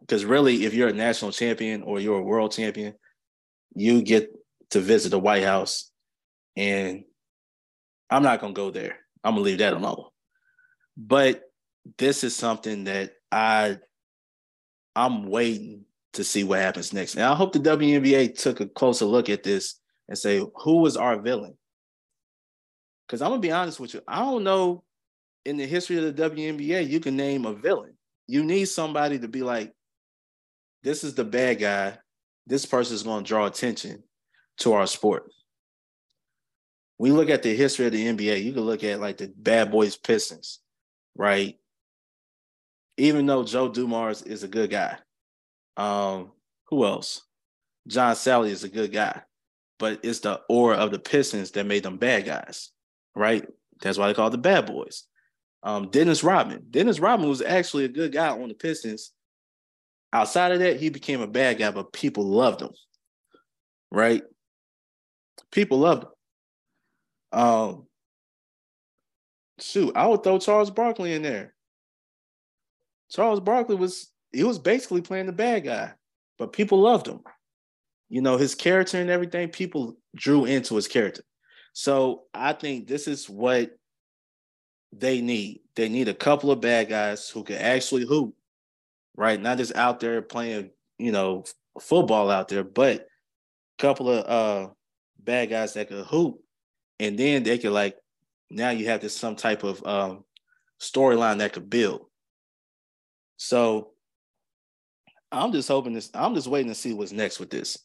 because 0.00 0.24
really, 0.24 0.64
if 0.64 0.74
you're 0.74 0.88
a 0.88 0.94
national 0.94 1.30
champion 1.32 1.82
or 1.82 2.00
you're 2.00 2.18
a 2.18 2.22
world 2.22 2.52
champion, 2.52 2.94
you 3.74 4.02
get 4.02 4.30
to 4.70 4.80
visit 4.80 5.10
the 5.10 5.18
White 5.18 5.44
House. 5.44 5.90
And 6.56 7.04
I'm 8.08 8.22
not 8.22 8.40
gonna 8.40 8.52
go 8.52 8.70
there. 8.70 8.98
I'm 9.22 9.34
gonna 9.34 9.44
leave 9.44 9.58
that 9.58 9.72
alone. 9.72 10.04
But 10.96 11.42
this 11.98 12.24
is 12.24 12.36
something 12.36 12.84
that 12.84 13.12
I 13.30 13.78
I'm 14.96 15.26
waiting 15.26 15.84
to 16.14 16.24
see 16.24 16.42
what 16.42 16.58
happens 16.58 16.92
next. 16.92 17.14
And 17.14 17.24
I 17.24 17.34
hope 17.34 17.52
the 17.52 17.60
WNBA 17.60 18.36
took 18.38 18.60
a 18.60 18.66
closer 18.66 19.04
look 19.04 19.28
at 19.28 19.44
this 19.44 19.80
and 20.08 20.18
say, 20.18 20.44
who 20.56 20.78
was 20.78 20.96
our 20.96 21.20
villain? 21.20 21.56
Because 23.06 23.22
I'm 23.22 23.30
gonna 23.30 23.40
be 23.40 23.52
honest 23.52 23.78
with 23.78 23.94
you, 23.94 24.02
I 24.06 24.18
don't 24.18 24.44
know 24.44 24.84
in 25.44 25.56
the 25.56 25.66
history 25.66 25.96
of 25.96 26.14
the 26.16 26.30
WNBA, 26.30 26.88
you 26.88 27.00
can 27.00 27.16
name 27.16 27.46
a 27.46 27.54
villain. 27.54 27.94
You 28.26 28.44
need 28.44 28.66
somebody 28.66 29.18
to 29.18 29.28
be 29.28 29.42
like, 29.42 29.72
this 30.82 31.04
is 31.04 31.14
the 31.14 31.24
bad 31.24 31.60
guy. 31.60 31.98
This 32.46 32.66
person 32.66 32.94
is 32.94 33.02
going 33.02 33.24
to 33.24 33.28
draw 33.28 33.46
attention 33.46 34.02
to 34.60 34.72
our 34.74 34.86
sport. 34.86 35.30
We 36.98 37.12
look 37.12 37.30
at 37.30 37.42
the 37.42 37.54
history 37.54 37.86
of 37.86 37.92
the 37.92 38.06
NBA, 38.06 38.44
you 38.44 38.52
can 38.52 38.62
look 38.62 38.84
at 38.84 39.00
like 39.00 39.16
the 39.18 39.32
Bad 39.34 39.70
Boys 39.70 39.96
Pistons, 39.96 40.60
right? 41.16 41.58
Even 42.96 43.24
though 43.26 43.44
Joe 43.44 43.68
Dumars 43.68 44.22
is 44.22 44.42
a 44.42 44.48
good 44.48 44.70
guy, 44.70 44.98
um, 45.76 46.32
who 46.66 46.84
else? 46.84 47.22
John 47.86 48.14
Salley 48.14 48.50
is 48.50 48.64
a 48.64 48.68
good 48.68 48.92
guy, 48.92 49.22
but 49.78 50.00
it's 50.02 50.20
the 50.20 50.42
aura 50.48 50.76
of 50.76 50.90
the 50.90 50.98
Pistons 50.98 51.52
that 51.52 51.66
made 51.66 51.82
them 51.82 51.96
bad 51.96 52.26
guys, 52.26 52.70
right? 53.16 53.46
That's 53.80 53.96
why 53.96 54.08
they 54.08 54.14
call 54.14 54.28
the 54.28 54.38
bad 54.38 54.66
boys. 54.66 55.04
Um, 55.62 55.88
Dennis 55.88 56.22
Rodman. 56.22 56.66
Dennis 56.70 57.00
Rodman 57.00 57.28
was 57.28 57.42
actually 57.42 57.86
a 57.86 57.88
good 57.88 58.12
guy 58.12 58.28
on 58.28 58.48
the 58.48 58.54
Pistons. 58.54 59.12
Outside 60.12 60.52
of 60.52 60.58
that, 60.58 60.78
he 60.78 60.90
became 60.90 61.22
a 61.22 61.26
bad 61.26 61.58
guy, 61.58 61.70
but 61.70 61.92
people 61.92 62.24
loved 62.24 62.60
him, 62.60 62.70
right? 63.90 64.22
People 65.50 65.78
loved 65.78 66.04
him. 66.04 66.10
Um, 67.32 67.86
shoot, 69.60 69.96
I 69.96 70.06
would 70.06 70.22
throw 70.22 70.38
Charles 70.38 70.70
Barkley 70.70 71.14
in 71.14 71.22
there. 71.22 71.54
Charles 73.10 73.40
Barkley 73.40 73.76
was 73.76 74.12
he 74.32 74.44
was 74.44 74.58
basically 74.58 75.02
playing 75.02 75.26
the 75.26 75.32
bad 75.32 75.64
guy, 75.64 75.92
but 76.38 76.52
people 76.52 76.80
loved 76.80 77.06
him. 77.06 77.20
You 78.08 78.22
know, 78.22 78.36
his 78.36 78.54
character 78.54 79.00
and 79.00 79.10
everything, 79.10 79.48
people 79.48 79.96
drew 80.14 80.44
into 80.44 80.76
his 80.76 80.88
character. 80.88 81.22
So 81.72 82.24
I 82.34 82.52
think 82.52 82.86
this 82.86 83.06
is 83.06 83.28
what 83.28 83.70
they 84.92 85.20
need. 85.20 85.60
They 85.76 85.88
need 85.88 86.08
a 86.08 86.14
couple 86.14 86.50
of 86.50 86.60
bad 86.60 86.88
guys 86.88 87.28
who 87.28 87.44
can 87.44 87.56
actually 87.56 88.04
hoop, 88.04 88.34
right? 89.16 89.40
Not 89.40 89.58
just 89.58 89.74
out 89.76 90.00
there 90.00 90.22
playing, 90.22 90.70
you 90.98 91.12
know, 91.12 91.44
football 91.80 92.30
out 92.30 92.48
there, 92.48 92.64
but 92.64 93.00
a 93.00 93.82
couple 93.82 94.10
of 94.10 94.26
uh 94.26 94.72
bad 95.24 95.50
guys 95.50 95.74
that 95.74 95.88
could 95.88 96.06
hoop. 96.06 96.40
And 96.98 97.18
then 97.18 97.42
they 97.42 97.58
could 97.58 97.72
like 97.72 97.96
now 98.50 98.70
you 98.70 98.86
have 98.86 99.00
this 99.00 99.16
some 99.16 99.36
type 99.36 99.62
of 99.62 99.84
um 99.86 100.24
storyline 100.80 101.38
that 101.38 101.52
could 101.52 101.70
build. 101.70 102.06
So 103.36 103.92
I'm 105.32 105.52
just 105.52 105.68
hoping 105.68 105.92
this, 105.92 106.10
I'm 106.12 106.34
just 106.34 106.48
waiting 106.48 106.70
to 106.70 106.74
see 106.74 106.92
what's 106.92 107.12
next 107.12 107.38
with 107.38 107.50
this. 107.50 107.78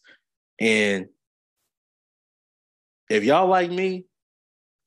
And 0.60 1.08
if 3.10 3.24
y'all 3.24 3.48
like 3.48 3.70
me, 3.70 4.06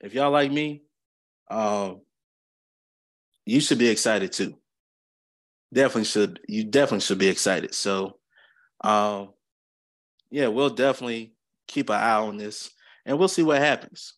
if 0.00 0.12
y'all 0.14 0.30
like 0.30 0.50
me, 0.50 0.82
um, 1.50 2.00
you 3.46 3.60
should 3.60 3.78
be 3.78 3.88
excited 3.88 4.32
too. 4.32 4.58
Definitely 5.72 6.04
should 6.04 6.40
you 6.48 6.64
definitely 6.64 7.00
should 7.00 7.18
be 7.18 7.28
excited. 7.28 7.74
So 7.74 8.18
um 8.82 9.30
yeah, 10.30 10.48
we'll 10.48 10.70
definitely 10.70 11.32
keep 11.68 11.90
an 11.90 11.96
eye 11.96 12.16
on 12.16 12.36
this 12.36 12.70
and 13.06 13.18
we'll 13.18 13.28
see 13.28 13.44
what 13.44 13.58
happens. 13.58 14.14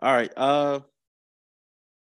All 0.00 0.12
right. 0.12 0.32
Uh 0.36 0.80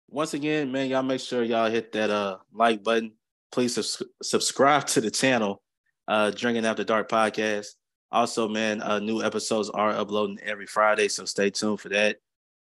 once 0.08 0.34
again, 0.34 0.72
man, 0.72 0.88
y'all 0.90 1.02
make 1.02 1.20
sure 1.20 1.42
y'all 1.42 1.70
hit 1.70 1.92
that 1.92 2.10
uh 2.10 2.38
like 2.52 2.84
button 2.84 3.12
please 3.50 3.74
su- 3.74 4.06
subscribe 4.22 4.86
to 4.88 5.00
the 5.00 5.10
channel, 5.10 5.62
uh, 6.08 6.30
Drinking 6.30 6.66
After 6.66 6.84
Dark 6.84 7.10
podcast. 7.10 7.68
Also, 8.12 8.48
man, 8.48 8.82
uh, 8.82 8.98
new 8.98 9.22
episodes 9.22 9.70
are 9.70 9.90
uploading 9.90 10.38
every 10.42 10.66
Friday, 10.66 11.08
so 11.08 11.24
stay 11.24 11.50
tuned 11.50 11.80
for 11.80 11.88
that. 11.90 12.16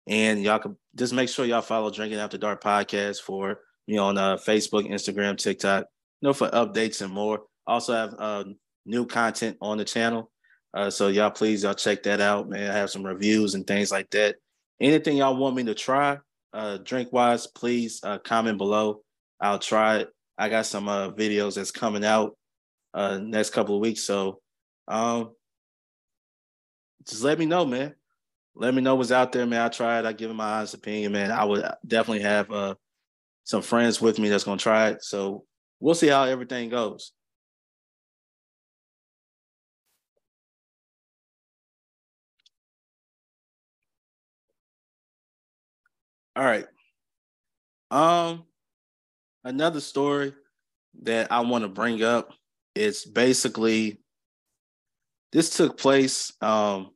And 0.06 0.42
y'all 0.42 0.58
can 0.58 0.76
just 0.94 1.12
make 1.12 1.28
sure 1.28 1.44
y'all 1.44 1.62
follow 1.62 1.90
Drinking 1.90 2.18
After 2.18 2.38
Dark 2.38 2.62
podcast 2.62 3.20
for 3.20 3.60
me 3.86 3.98
on 3.98 4.16
uh, 4.16 4.36
Facebook, 4.36 4.88
Instagram, 4.88 5.36
TikTok, 5.36 5.86
you 6.20 6.28
know, 6.28 6.32
for 6.32 6.48
updates 6.50 7.02
and 7.02 7.12
more. 7.12 7.42
Also 7.66 7.92
have 7.94 8.14
uh, 8.18 8.44
new 8.86 9.06
content 9.06 9.56
on 9.60 9.78
the 9.78 9.84
channel. 9.84 10.30
Uh, 10.72 10.90
so 10.90 11.08
y'all 11.08 11.30
please 11.30 11.62
y'all 11.62 11.74
check 11.74 12.02
that 12.04 12.20
out, 12.20 12.48
man. 12.48 12.70
I 12.70 12.74
have 12.74 12.90
some 12.90 13.04
reviews 13.04 13.54
and 13.54 13.66
things 13.66 13.90
like 13.90 14.10
that. 14.10 14.36
Anything 14.80 15.16
y'all 15.16 15.36
want 15.36 15.56
me 15.56 15.64
to 15.64 15.74
try, 15.74 16.18
uh, 16.52 16.78
drink 16.78 17.12
wise, 17.12 17.46
please 17.46 18.00
uh, 18.02 18.18
comment 18.18 18.58
below. 18.58 19.02
I'll 19.40 19.58
try 19.58 19.98
it. 19.98 20.10
I 20.38 20.48
got 20.48 20.66
some 20.66 20.88
uh, 20.88 21.10
videos 21.10 21.56
that's 21.56 21.70
coming 21.70 22.04
out 22.04 22.36
uh, 22.94 23.18
next 23.18 23.50
couple 23.50 23.74
of 23.74 23.80
weeks. 23.80 24.02
So 24.02 24.40
um, 24.88 25.30
just 27.06 27.22
let 27.22 27.38
me 27.38 27.46
know, 27.46 27.64
man. 27.64 27.94
Let 28.54 28.74
me 28.74 28.82
know 28.82 28.94
what's 28.94 29.12
out 29.12 29.32
there, 29.32 29.46
man. 29.46 29.62
I 29.62 29.68
tried. 29.68 30.06
I 30.06 30.12
give 30.12 30.30
it 30.30 30.34
my 30.34 30.58
honest 30.58 30.74
opinion, 30.74 31.12
man. 31.12 31.30
I 31.30 31.44
would 31.44 31.64
definitely 31.86 32.22
have 32.22 32.50
uh, 32.50 32.74
some 33.44 33.62
friends 33.62 34.00
with 34.00 34.18
me 34.18 34.28
that's 34.28 34.44
gonna 34.44 34.58
try 34.58 34.90
it. 34.90 35.04
So 35.04 35.44
we'll 35.78 35.94
see 35.94 36.08
how 36.08 36.24
everything 36.24 36.68
goes. 36.68 37.12
All 46.36 46.44
right. 46.44 46.66
Um, 47.90 48.44
another 49.44 49.80
story 49.80 50.32
that 51.02 51.32
I 51.32 51.40
want 51.40 51.62
to 51.62 51.68
bring 51.68 52.02
up 52.02 52.32
is 52.74 53.04
basically 53.04 54.00
this 55.32 55.50
took 55.56 55.78
place. 55.78 56.32
Um, 56.40 56.90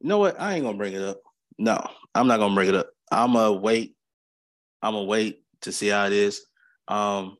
you 0.00 0.08
know 0.08 0.18
what? 0.18 0.40
I 0.40 0.54
ain't 0.54 0.64
gonna 0.64 0.76
bring 0.76 0.94
it 0.94 1.02
up. 1.02 1.20
No, 1.58 1.84
I'm 2.14 2.26
not 2.26 2.38
gonna 2.38 2.54
bring 2.54 2.68
it 2.68 2.74
up. 2.74 2.90
I'm 3.10 3.32
gonna 3.32 3.52
wait. 3.52 3.96
I'm 4.82 4.94
gonna 4.94 5.04
wait 5.04 5.42
to 5.62 5.72
see 5.72 5.88
how 5.88 6.06
it 6.06 6.12
is. 6.12 6.44
Um, 6.88 7.36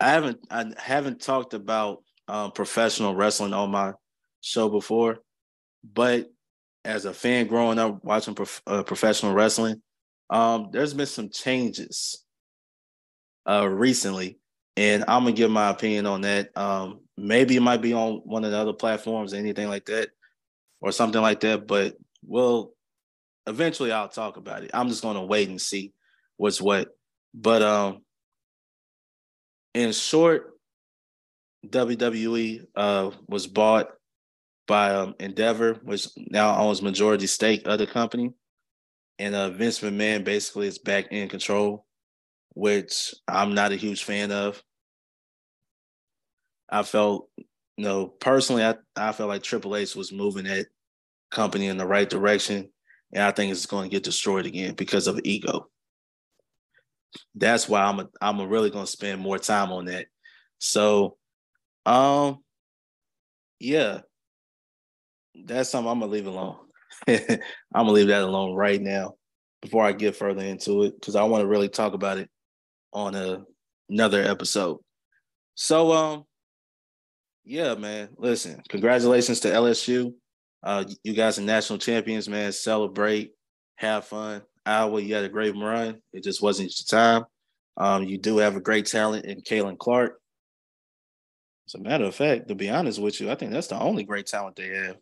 I 0.00 0.10
haven't 0.10 0.40
I 0.50 0.72
haven't 0.76 1.20
talked 1.20 1.54
about 1.54 2.02
um, 2.28 2.52
professional 2.52 3.14
wrestling 3.14 3.52
on 3.52 3.70
my 3.70 3.94
show 4.40 4.68
before, 4.68 5.18
but 5.84 6.30
as 6.84 7.04
a 7.04 7.14
fan 7.14 7.46
growing 7.46 7.78
up 7.78 8.02
watching 8.04 8.34
prof- 8.34 8.62
uh, 8.66 8.82
professional 8.82 9.34
wrestling, 9.34 9.80
um, 10.30 10.70
there's 10.72 10.94
been 10.94 11.06
some 11.06 11.30
changes 11.30 12.24
uh, 13.48 13.68
recently, 13.68 14.38
and 14.76 15.04
I'm 15.06 15.24
gonna 15.24 15.32
give 15.32 15.50
my 15.50 15.70
opinion 15.70 16.06
on 16.06 16.22
that. 16.22 16.56
Um, 16.56 17.00
maybe 17.16 17.56
it 17.56 17.62
might 17.62 17.82
be 17.82 17.92
on 17.92 18.22
one 18.24 18.44
of 18.44 18.50
the 18.50 18.58
other 18.58 18.72
platforms, 18.72 19.34
anything 19.34 19.68
like 19.68 19.86
that, 19.86 20.10
or 20.80 20.92
something 20.92 21.20
like 21.20 21.40
that. 21.40 21.66
But 21.66 21.96
we'll 22.24 22.72
eventually 23.46 23.92
I'll 23.92 24.08
talk 24.08 24.36
about 24.36 24.62
it. 24.64 24.70
I'm 24.74 24.88
just 24.88 25.02
gonna 25.02 25.24
wait 25.24 25.48
and 25.48 25.60
see 25.60 25.92
what's 26.36 26.60
what. 26.60 26.88
But 27.34 27.62
um, 27.62 28.02
in 29.74 29.92
short, 29.92 30.52
WWE 31.66 32.66
uh, 32.74 33.10
was 33.28 33.46
bought 33.46 33.88
by 34.72 34.94
um, 34.94 35.14
Endeavor, 35.20 35.74
which 35.82 36.08
now 36.16 36.58
owns 36.58 36.80
majority 36.80 37.26
stake 37.26 37.66
of 37.66 37.78
the 37.78 37.86
company. 37.86 38.32
And 39.18 39.34
uh, 39.34 39.50
Vince 39.50 39.80
McMahon 39.80 40.24
basically 40.24 40.66
is 40.66 40.78
back 40.78 41.08
in 41.12 41.28
control, 41.28 41.84
which 42.54 43.14
I'm 43.28 43.54
not 43.54 43.72
a 43.72 43.76
huge 43.76 44.02
fan 44.02 44.32
of. 44.32 44.62
I 46.70 46.84
felt, 46.84 47.28
you 47.36 47.84
know, 47.84 48.06
personally, 48.06 48.64
I, 48.64 48.76
I 48.96 49.12
felt 49.12 49.28
like 49.28 49.42
Triple 49.42 49.76
H 49.76 49.94
was 49.94 50.10
moving 50.10 50.44
that 50.44 50.68
company 51.30 51.66
in 51.66 51.76
the 51.76 51.86
right 51.86 52.08
direction. 52.08 52.70
And 53.12 53.24
I 53.24 53.30
think 53.30 53.52
it's 53.52 53.66
going 53.66 53.90
to 53.90 53.94
get 53.94 54.04
destroyed 54.04 54.46
again 54.46 54.72
because 54.72 55.06
of 55.06 55.20
ego. 55.22 55.68
That's 57.34 57.68
why 57.68 57.82
I'm 57.82 58.00
a, 58.00 58.08
I'm 58.22 58.40
a 58.40 58.46
really 58.46 58.70
going 58.70 58.86
to 58.86 58.90
spend 58.90 59.20
more 59.20 59.38
time 59.38 59.70
on 59.70 59.84
that. 59.84 60.06
So, 60.60 61.18
um, 61.84 62.38
yeah, 63.60 64.00
that's 65.34 65.70
something 65.70 65.90
I'm 65.90 66.00
gonna 66.00 66.12
leave 66.12 66.26
alone. 66.26 66.56
I'm 67.08 67.38
gonna 67.74 67.92
leave 67.92 68.08
that 68.08 68.22
alone 68.22 68.54
right 68.54 68.80
now 68.80 69.14
before 69.60 69.84
I 69.84 69.92
get 69.92 70.16
further 70.16 70.44
into 70.44 70.82
it 70.82 70.94
because 70.98 71.16
I 71.16 71.22
want 71.24 71.42
to 71.42 71.48
really 71.48 71.68
talk 71.68 71.94
about 71.94 72.18
it 72.18 72.28
on 72.92 73.14
a, 73.14 73.42
another 73.88 74.22
episode. 74.22 74.78
So, 75.54 75.92
um, 75.92 76.24
yeah, 77.44 77.74
man. 77.74 78.10
Listen, 78.18 78.62
congratulations 78.68 79.40
to 79.40 79.48
LSU. 79.48 80.14
Uh, 80.62 80.84
you 81.02 81.14
guys 81.14 81.38
are 81.38 81.42
national 81.42 81.78
champions, 81.78 82.28
man. 82.28 82.52
Celebrate, 82.52 83.32
have 83.76 84.04
fun. 84.04 84.42
Iowa, 84.64 85.00
you 85.00 85.14
had 85.14 85.24
a 85.24 85.28
great 85.28 85.56
run. 85.56 86.00
It 86.12 86.22
just 86.22 86.42
wasn't 86.42 86.72
your 86.78 87.00
time. 87.00 87.24
Um, 87.76 88.04
you 88.04 88.18
do 88.18 88.38
have 88.38 88.54
a 88.54 88.60
great 88.60 88.86
talent 88.86 89.24
in 89.24 89.40
Caitlin 89.40 89.78
Clark. 89.78 90.20
As 91.66 91.74
a 91.74 91.80
matter 91.80 92.04
of 92.04 92.14
fact, 92.14 92.48
to 92.48 92.54
be 92.54 92.70
honest 92.70 93.00
with 93.00 93.20
you, 93.20 93.30
I 93.30 93.34
think 93.34 93.52
that's 93.52 93.68
the 93.68 93.78
only 93.78 94.04
great 94.04 94.26
talent 94.26 94.56
they 94.56 94.68
have. 94.68 94.96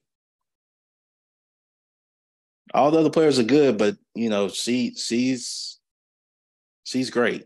All 2.73 2.91
the 2.91 2.99
other 2.99 3.11
players 3.11 3.39
are 3.39 3.45
good, 3.45 3.79
but 3.79 3.97
you 4.15 4.29
know, 4.29 4.49
she 4.49 4.95
she's 4.95 5.79
she's 6.85 7.11
great. 7.11 7.45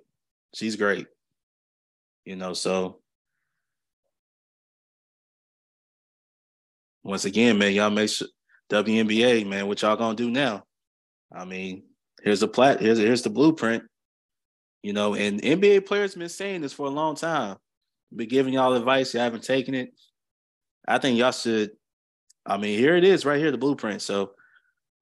She's 0.55 0.77
great. 0.77 1.07
You 2.25 2.37
know, 2.37 2.53
so 2.53 3.01
once 7.03 7.25
again, 7.25 7.59
man, 7.59 7.73
y'all 7.73 7.91
make 7.91 8.11
sure 8.11 8.29
WNBA, 8.71 9.47
man, 9.47 9.67
what 9.67 9.83
y'all 9.83 9.97
gonna 9.97 10.17
do 10.17 10.31
now? 10.31 10.65
I 11.33 11.45
mean, 11.45 11.85
here's 12.23 12.43
a 12.43 12.49
plat, 12.49 12.81
here's 12.81 12.99
here's 12.99 13.23
the 13.23 13.31
blueprint. 13.31 13.85
You 14.83 14.93
know, 14.93 15.15
and 15.15 15.41
NBA 15.41 15.87
players 15.87 16.15
been 16.15 16.29
saying 16.29 16.61
this 16.61 16.75
for 16.75 16.87
a 16.87 16.91
long 16.91 17.17
time. 17.17 17.57
Been 18.15 18.29
giving 18.29 18.53
y'all 18.53 18.75
advice, 18.75 19.15
you 19.15 19.21
haven't 19.21 19.43
taken 19.43 19.75
it. 19.75 19.91
I 20.87 20.99
think 20.99 21.19
y'all 21.19 21.33
should. 21.33 21.71
I 22.45 22.59
mean, 22.59 22.79
here 22.79 22.95
it 22.95 23.05
is, 23.05 23.25
right 23.25 23.39
here, 23.39 23.51
the 23.51 23.57
blueprint. 23.57 24.03
So 24.03 24.33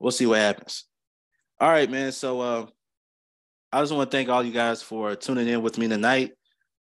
we'll 0.03 0.11
see 0.11 0.27
what 0.27 0.41
happens. 0.41 0.85
All 1.61 1.71
right, 1.71 1.89
man. 1.89 2.13
So 2.13 2.41
uh, 2.41 2.67
I 3.73 3.81
just 3.81 3.93
want 3.95 4.11
to 4.11 4.17
thank 4.17 4.29
all 4.29 4.45
you 4.45 4.53
guys 4.53 4.83
for 4.83 5.15
tuning 5.15 5.49
in 5.49 5.63
with 5.63 5.79
me 5.79 5.89
tonight. 5.89 6.33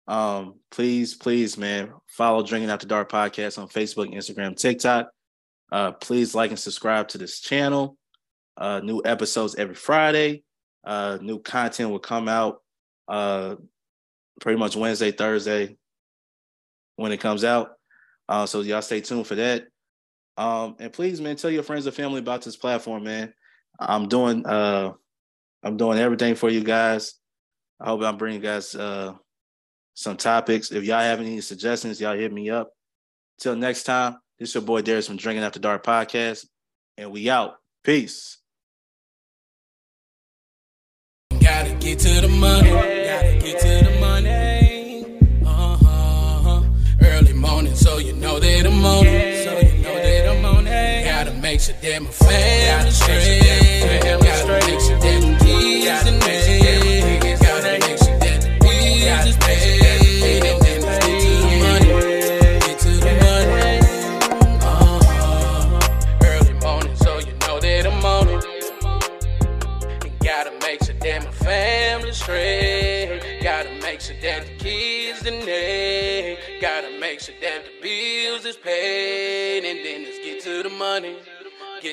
Um, 0.09 0.55
please, 0.71 1.15
please, 1.15 1.57
man, 1.59 1.93
follow 2.07 2.43
Drinking 2.43 2.71
After 2.71 2.87
Dark 2.87 3.13
podcast 3.13 3.59
on 3.59 3.69
Facebook, 3.69 4.13
Instagram, 4.13 4.57
TikTok. 4.57 5.11
Uh, 5.71 5.93
please 5.93 6.35
like 6.35 6.51
and 6.51 6.59
subscribe 6.59 7.09
to 7.09 7.19
this 7.19 7.41
channel. 7.41 7.97
Uh, 8.57 8.81
new 8.83 9.03
episodes 9.05 9.55
every 9.55 9.75
Friday. 9.75 10.43
Uh, 10.83 11.19
new 11.21 11.39
content 11.39 11.91
will 11.91 12.01
come 12.01 12.27
out 12.27 12.63
uh, 13.07 13.57
pretty 14.41 14.59
much 14.59 14.75
Wednesday, 14.75 15.13
Thursday 15.13 15.77
when 16.97 17.13
it 17.13 17.21
comes 17.21 17.45
out. 17.45 17.73
Uh, 18.29 18.47
so 18.47 18.63
y'all 18.63 18.83
stay 18.83 19.01
tuned 19.01 19.27
for 19.27 19.35
that. 19.35 19.65
Um, 20.41 20.77
and 20.79 20.91
please, 20.91 21.21
man, 21.21 21.37
tell 21.37 21.51
your 21.51 21.63
friends 21.63 21.85
and 21.85 21.95
family 21.95 22.21
about 22.21 22.41
this 22.41 22.57
platform, 22.57 23.05
man. 23.05 23.35
I'm 23.79 24.09
doing 24.09 24.47
uh, 24.47 24.93
I'm 25.63 25.77
doing 25.77 25.99
everything 25.99 26.35
for 26.35 26.49
you 26.49 26.65
guys. 26.65 27.15
I 27.79 27.89
hope 27.89 28.01
I'm 28.03 28.17
bringing 28.17 28.41
you 28.41 28.47
guys 28.49 28.75
uh, 28.75 29.13
some 29.93 30.17
topics. 30.17 30.73
If 30.73 30.85
y'all 30.85 31.01
have 31.01 31.21
any 31.21 31.43
suggestions, 31.43 32.01
y'all 32.01 32.17
hit 32.17 32.33
me 32.33 32.49
up. 32.49 32.71
Till 33.39 33.55
next 33.55 33.83
time, 33.83 34.17
this 34.39 34.49
is 34.49 34.55
your 34.55 34.63
boy 34.63 34.81
Darius 34.81 35.09
from 35.09 35.19
Drinking 35.19 35.45
After 35.45 35.61
Dark 35.61 35.85
podcast, 35.85 36.47
and 36.97 37.11
we 37.11 37.29
out. 37.29 37.57
Peace. 37.85 38.39
Gotta 41.39 41.75
get 41.75 41.99
to 41.99 42.21
the 42.23 42.29
money. 42.29 42.71
Gotta 42.71 43.39
get 43.43 43.61
to 43.61 43.69
the 43.69 43.91
money. 43.91 44.00
It. 51.51 51.59
Gotta 51.59 51.59
make 51.59 51.61
sure 51.61 51.75
that 51.75 52.03
my 52.03 52.11
family 52.11 52.91
straight. 52.93 53.70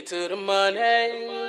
To 0.07 0.29
the 0.29 0.37
money. 0.37 1.46